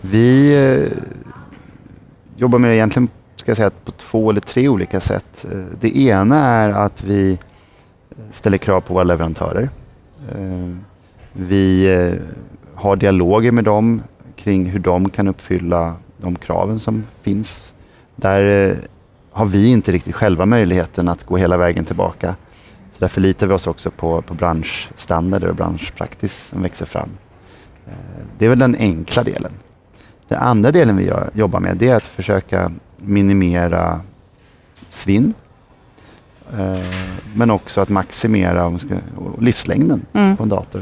Vi 0.00 0.56
jobbar 2.36 2.58
med 2.58 2.70
det 2.70 2.76
egentligen 2.76 3.08
ska 3.36 3.50
jag 3.50 3.56
säga, 3.56 3.70
på 3.84 3.92
två 3.92 4.30
eller 4.30 4.40
tre 4.40 4.68
olika 4.68 5.00
sätt. 5.00 5.46
Eh, 5.52 5.58
det 5.80 5.98
ena 5.98 6.46
är 6.46 6.70
att 6.70 7.02
vi 7.02 7.32
eh, 8.10 8.16
ställer 8.30 8.58
krav 8.58 8.80
på 8.80 8.94
våra 8.94 9.04
leverantörer. 9.04 9.68
Eh, 10.32 10.76
vi 11.32 11.88
har 12.74 12.96
dialoger 12.96 13.52
med 13.52 13.64
dem 13.64 14.02
kring 14.36 14.66
hur 14.66 14.78
de 14.78 15.10
kan 15.10 15.28
uppfylla 15.28 15.94
de 16.18 16.36
kraven 16.36 16.78
som 16.78 17.04
finns. 17.22 17.72
Där 18.16 18.76
har 19.30 19.46
vi 19.46 19.68
inte 19.68 19.92
riktigt 19.92 20.14
själva 20.14 20.46
möjligheten 20.46 21.08
att 21.08 21.24
gå 21.24 21.36
hela 21.36 21.56
vägen 21.56 21.84
tillbaka. 21.84 22.36
Så 22.92 22.98
där 22.98 23.08
förlitar 23.08 23.46
vi 23.46 23.54
oss 23.54 23.66
också 23.66 23.90
på, 23.90 24.22
på 24.22 24.34
branschstandarder 24.34 25.48
och 25.48 25.54
branschpraxis 25.54 26.46
som 26.46 26.62
växer 26.62 26.86
fram. 26.86 27.08
Det 28.38 28.44
är 28.44 28.48
väl 28.48 28.58
den 28.58 28.74
enkla 28.74 29.22
delen. 29.22 29.52
Den 30.28 30.38
andra 30.38 30.70
delen 30.70 30.96
vi 30.96 31.04
gör, 31.04 31.30
jobbar 31.34 31.60
med 31.60 31.76
det 31.76 31.88
är 31.88 31.96
att 31.96 32.06
försöka 32.06 32.72
minimera 32.96 34.00
svinn. 34.88 35.34
Eh, 36.58 36.78
men 37.34 37.50
också 37.50 37.80
att 37.80 37.88
maximera 37.88 38.78
ska, 38.78 38.94
livslängden 39.40 40.06
Mm. 40.12 40.36
på 40.36 40.42
en 40.42 40.48
dator. 40.48 40.80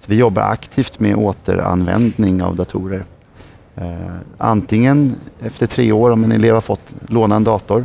Så 0.00 0.06
vi 0.06 0.16
jobbar 0.16 0.42
aktivt 0.42 1.00
med 1.00 1.16
återanvändning 1.16 2.42
av 2.42 2.56
datorer. 2.56 3.04
Eh, 3.76 3.84
antingen 4.38 5.14
efter 5.40 5.66
tre 5.66 5.92
år 5.92 6.10
om 6.10 6.24
en 6.24 6.32
elev 6.32 6.54
har 6.54 6.60
fått 6.60 6.94
låna 7.08 7.36
en 7.36 7.44
dator. 7.44 7.84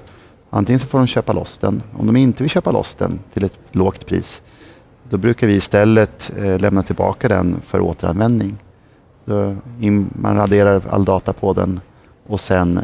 Antingen 0.50 0.80
så 0.80 0.88
får 0.88 0.98
de 0.98 1.08
köpa 1.08 1.34
loss 1.34 1.58
den. 1.58 1.82
Om 1.98 2.08
de 2.08 2.16
inte 2.16 2.44
vill 2.44 2.50
köpa 2.50 2.72
loss 2.72 2.96
den 2.96 3.20
till 3.34 3.44
ett 3.44 3.60
lågt 3.72 4.06
pris 4.06 4.42
då 5.10 5.18
brukar 5.18 5.48
vi 5.48 5.54
istället 5.54 6.32
eh, 6.38 6.60
lämna 6.60 6.84
tillbaka 6.84 7.28
den 7.28 7.56
för 7.66 7.80
återanvändning. 7.80 8.58
Så 9.26 9.56
in, 9.80 10.10
man 10.22 10.36
raderar 10.36 10.82
all 10.90 11.06
data 11.06 11.34
på 11.34 11.54
den 11.54 11.80
och 12.28 12.40
sen 12.42 12.78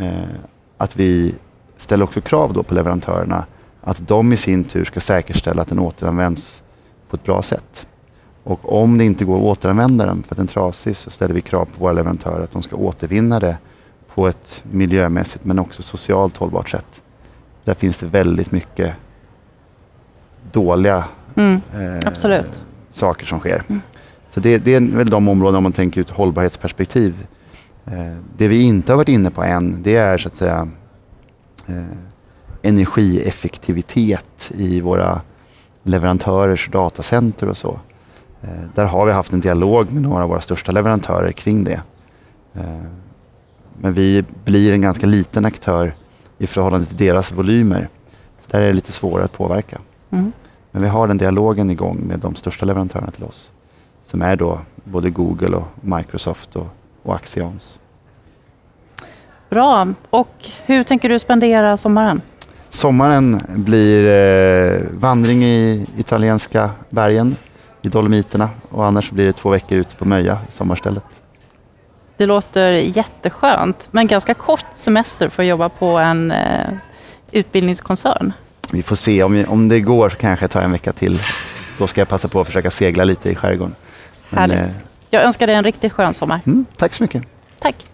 eh, 0.00 0.28
att 0.76 0.96
vi 0.96 1.34
ställer 1.76 2.04
också 2.04 2.20
krav 2.20 2.52
då 2.52 2.62
på 2.62 2.74
leverantörerna 2.74 3.46
att 3.80 4.08
de 4.08 4.32
i 4.32 4.36
sin 4.36 4.64
tur 4.64 4.84
ska 4.84 5.00
säkerställa 5.00 5.62
att 5.62 5.68
den 5.68 5.78
återanvänds 5.78 6.62
på 7.10 7.16
ett 7.16 7.24
bra 7.24 7.42
sätt. 7.42 7.86
Och 8.44 8.82
om 8.82 8.98
det 8.98 9.04
inte 9.04 9.24
går 9.24 9.36
att 9.36 9.42
återanvända 9.42 10.06
den 10.06 10.22
för 10.22 10.34
att 10.34 10.36
den 10.36 10.46
är 10.46 10.50
trasig 10.50 10.96
så 10.96 11.10
ställer 11.10 11.34
vi 11.34 11.40
krav 11.40 11.64
på 11.64 11.80
våra 11.80 11.92
leverantörer 11.92 12.44
att 12.44 12.52
de 12.52 12.62
ska 12.62 12.76
återvinna 12.76 13.40
det 13.40 13.58
på 14.14 14.28
ett 14.28 14.64
miljömässigt 14.70 15.44
men 15.44 15.58
också 15.58 15.82
socialt 15.82 16.36
hållbart 16.36 16.68
sätt. 16.68 17.02
Där 17.64 17.74
finns 17.74 17.98
det 17.98 18.06
väldigt 18.06 18.52
mycket 18.52 18.94
dåliga 20.52 21.04
Mm. 21.34 21.60
eh, 21.74 21.98
saker 22.92 23.26
som 23.26 23.38
sker. 23.38 23.62
Mm. 23.68 23.80
Så 24.30 24.40
det, 24.40 24.58
det 24.58 24.74
är 24.74 24.80
väl 24.80 25.10
de 25.10 25.28
områden 25.28 25.56
om 25.56 25.62
man 25.62 25.72
tänker 25.72 26.00
ut 26.00 26.10
hållbarhetsperspektiv. 26.10 27.26
Eh, 27.86 28.16
det 28.36 28.48
vi 28.48 28.62
inte 28.62 28.92
har 28.92 28.96
varit 28.96 29.08
inne 29.08 29.30
på 29.30 29.42
än 29.42 29.82
det 29.82 29.96
är 29.96 30.18
så 30.18 30.28
att 30.28 30.36
säga 30.36 30.68
eh, 31.66 31.84
energieffektivitet 32.62 34.50
i 34.54 34.80
våra 34.80 35.20
leverantörers 35.82 36.68
datacenter 36.68 37.48
och 37.48 37.56
så. 37.56 37.78
Eh, 38.42 38.48
där 38.74 38.84
har 38.84 39.06
vi 39.06 39.12
haft 39.12 39.32
en 39.32 39.40
dialog 39.40 39.92
med 39.92 40.02
några 40.02 40.22
av 40.22 40.28
våra 40.28 40.40
största 40.40 40.72
leverantörer 40.72 41.32
kring 41.32 41.64
det. 41.64 41.82
Men 43.82 43.92
vi 43.92 44.24
blir 44.44 44.72
en 44.72 44.80
ganska 44.80 45.06
liten 45.06 45.44
aktör 45.44 45.94
i 46.38 46.46
förhållande 46.46 46.86
till 46.86 46.96
deras 46.96 47.32
volymer. 47.32 47.88
Där 48.46 48.60
är 48.60 48.66
det 48.66 48.72
lite 48.72 48.92
svårare 48.92 49.24
att 49.24 49.32
påverka. 49.32 49.78
Mm. 50.10 50.32
Men 50.70 50.82
vi 50.82 50.88
har 50.88 51.06
den 51.06 51.18
dialogen 51.18 51.70
igång 51.70 52.00
med 52.06 52.18
de 52.18 52.34
största 52.34 52.66
leverantörerna 52.66 53.10
till 53.10 53.24
oss. 53.24 53.52
Som 54.10 54.22
är 54.22 54.36
då 54.36 54.60
både 54.84 55.10
Google 55.10 55.56
och 55.56 55.68
Microsoft 55.80 56.56
och, 56.56 56.66
och 57.02 57.14
Axions. 57.14 57.78
Bra. 59.50 59.88
Och 60.10 60.34
hur 60.66 60.84
tänker 60.84 61.08
du 61.08 61.18
spendera 61.18 61.76
sommaren? 61.76 62.20
Sommaren 62.68 63.40
blir 63.48 64.06
eh, 64.06 64.80
vandring 64.92 65.44
i 65.44 65.86
italienska 65.96 66.70
bergen, 66.88 67.36
i 67.82 67.88
Dolomiterna 67.88 68.50
och 68.68 68.86
annars 68.86 69.10
blir 69.10 69.26
det 69.26 69.32
två 69.32 69.48
veckor 69.48 69.78
ute 69.78 69.96
på 69.96 70.04
Möja, 70.04 70.38
sommarstället. 70.50 71.04
Det 72.16 72.26
låter 72.26 72.72
jätteskönt, 72.72 73.88
men 73.90 74.06
ganska 74.06 74.34
kort 74.34 74.64
semester 74.74 75.28
för 75.28 75.42
att 75.42 75.48
jobba 75.48 75.68
på 75.68 75.98
en 75.98 76.30
eh, 76.30 76.68
utbildningskoncern. 77.32 78.32
Vi 78.72 78.82
får 78.82 78.96
se, 78.96 79.22
om, 79.22 79.44
om 79.48 79.68
det 79.68 79.80
går 79.80 80.08
så 80.08 80.16
kanske 80.16 80.44
jag 80.44 80.50
tar 80.50 80.60
en 80.60 80.72
vecka 80.72 80.92
till. 80.92 81.18
Då 81.78 81.86
ska 81.86 82.00
jag 82.00 82.08
passa 82.08 82.28
på 82.28 82.40
att 82.40 82.46
försöka 82.46 82.70
segla 82.70 83.04
lite 83.04 83.30
i 83.30 83.34
skärgården. 83.34 83.74
Härligt. 84.30 84.58
Jag 85.10 85.22
önskar 85.22 85.46
dig 85.46 85.56
en 85.56 85.64
riktigt 85.64 85.92
skön 85.92 86.14
sommar. 86.14 86.40
mm, 86.46 86.66
tack 86.76 86.94
så 86.94 87.02
mycket. 87.02 87.22
Tack! 87.58 87.86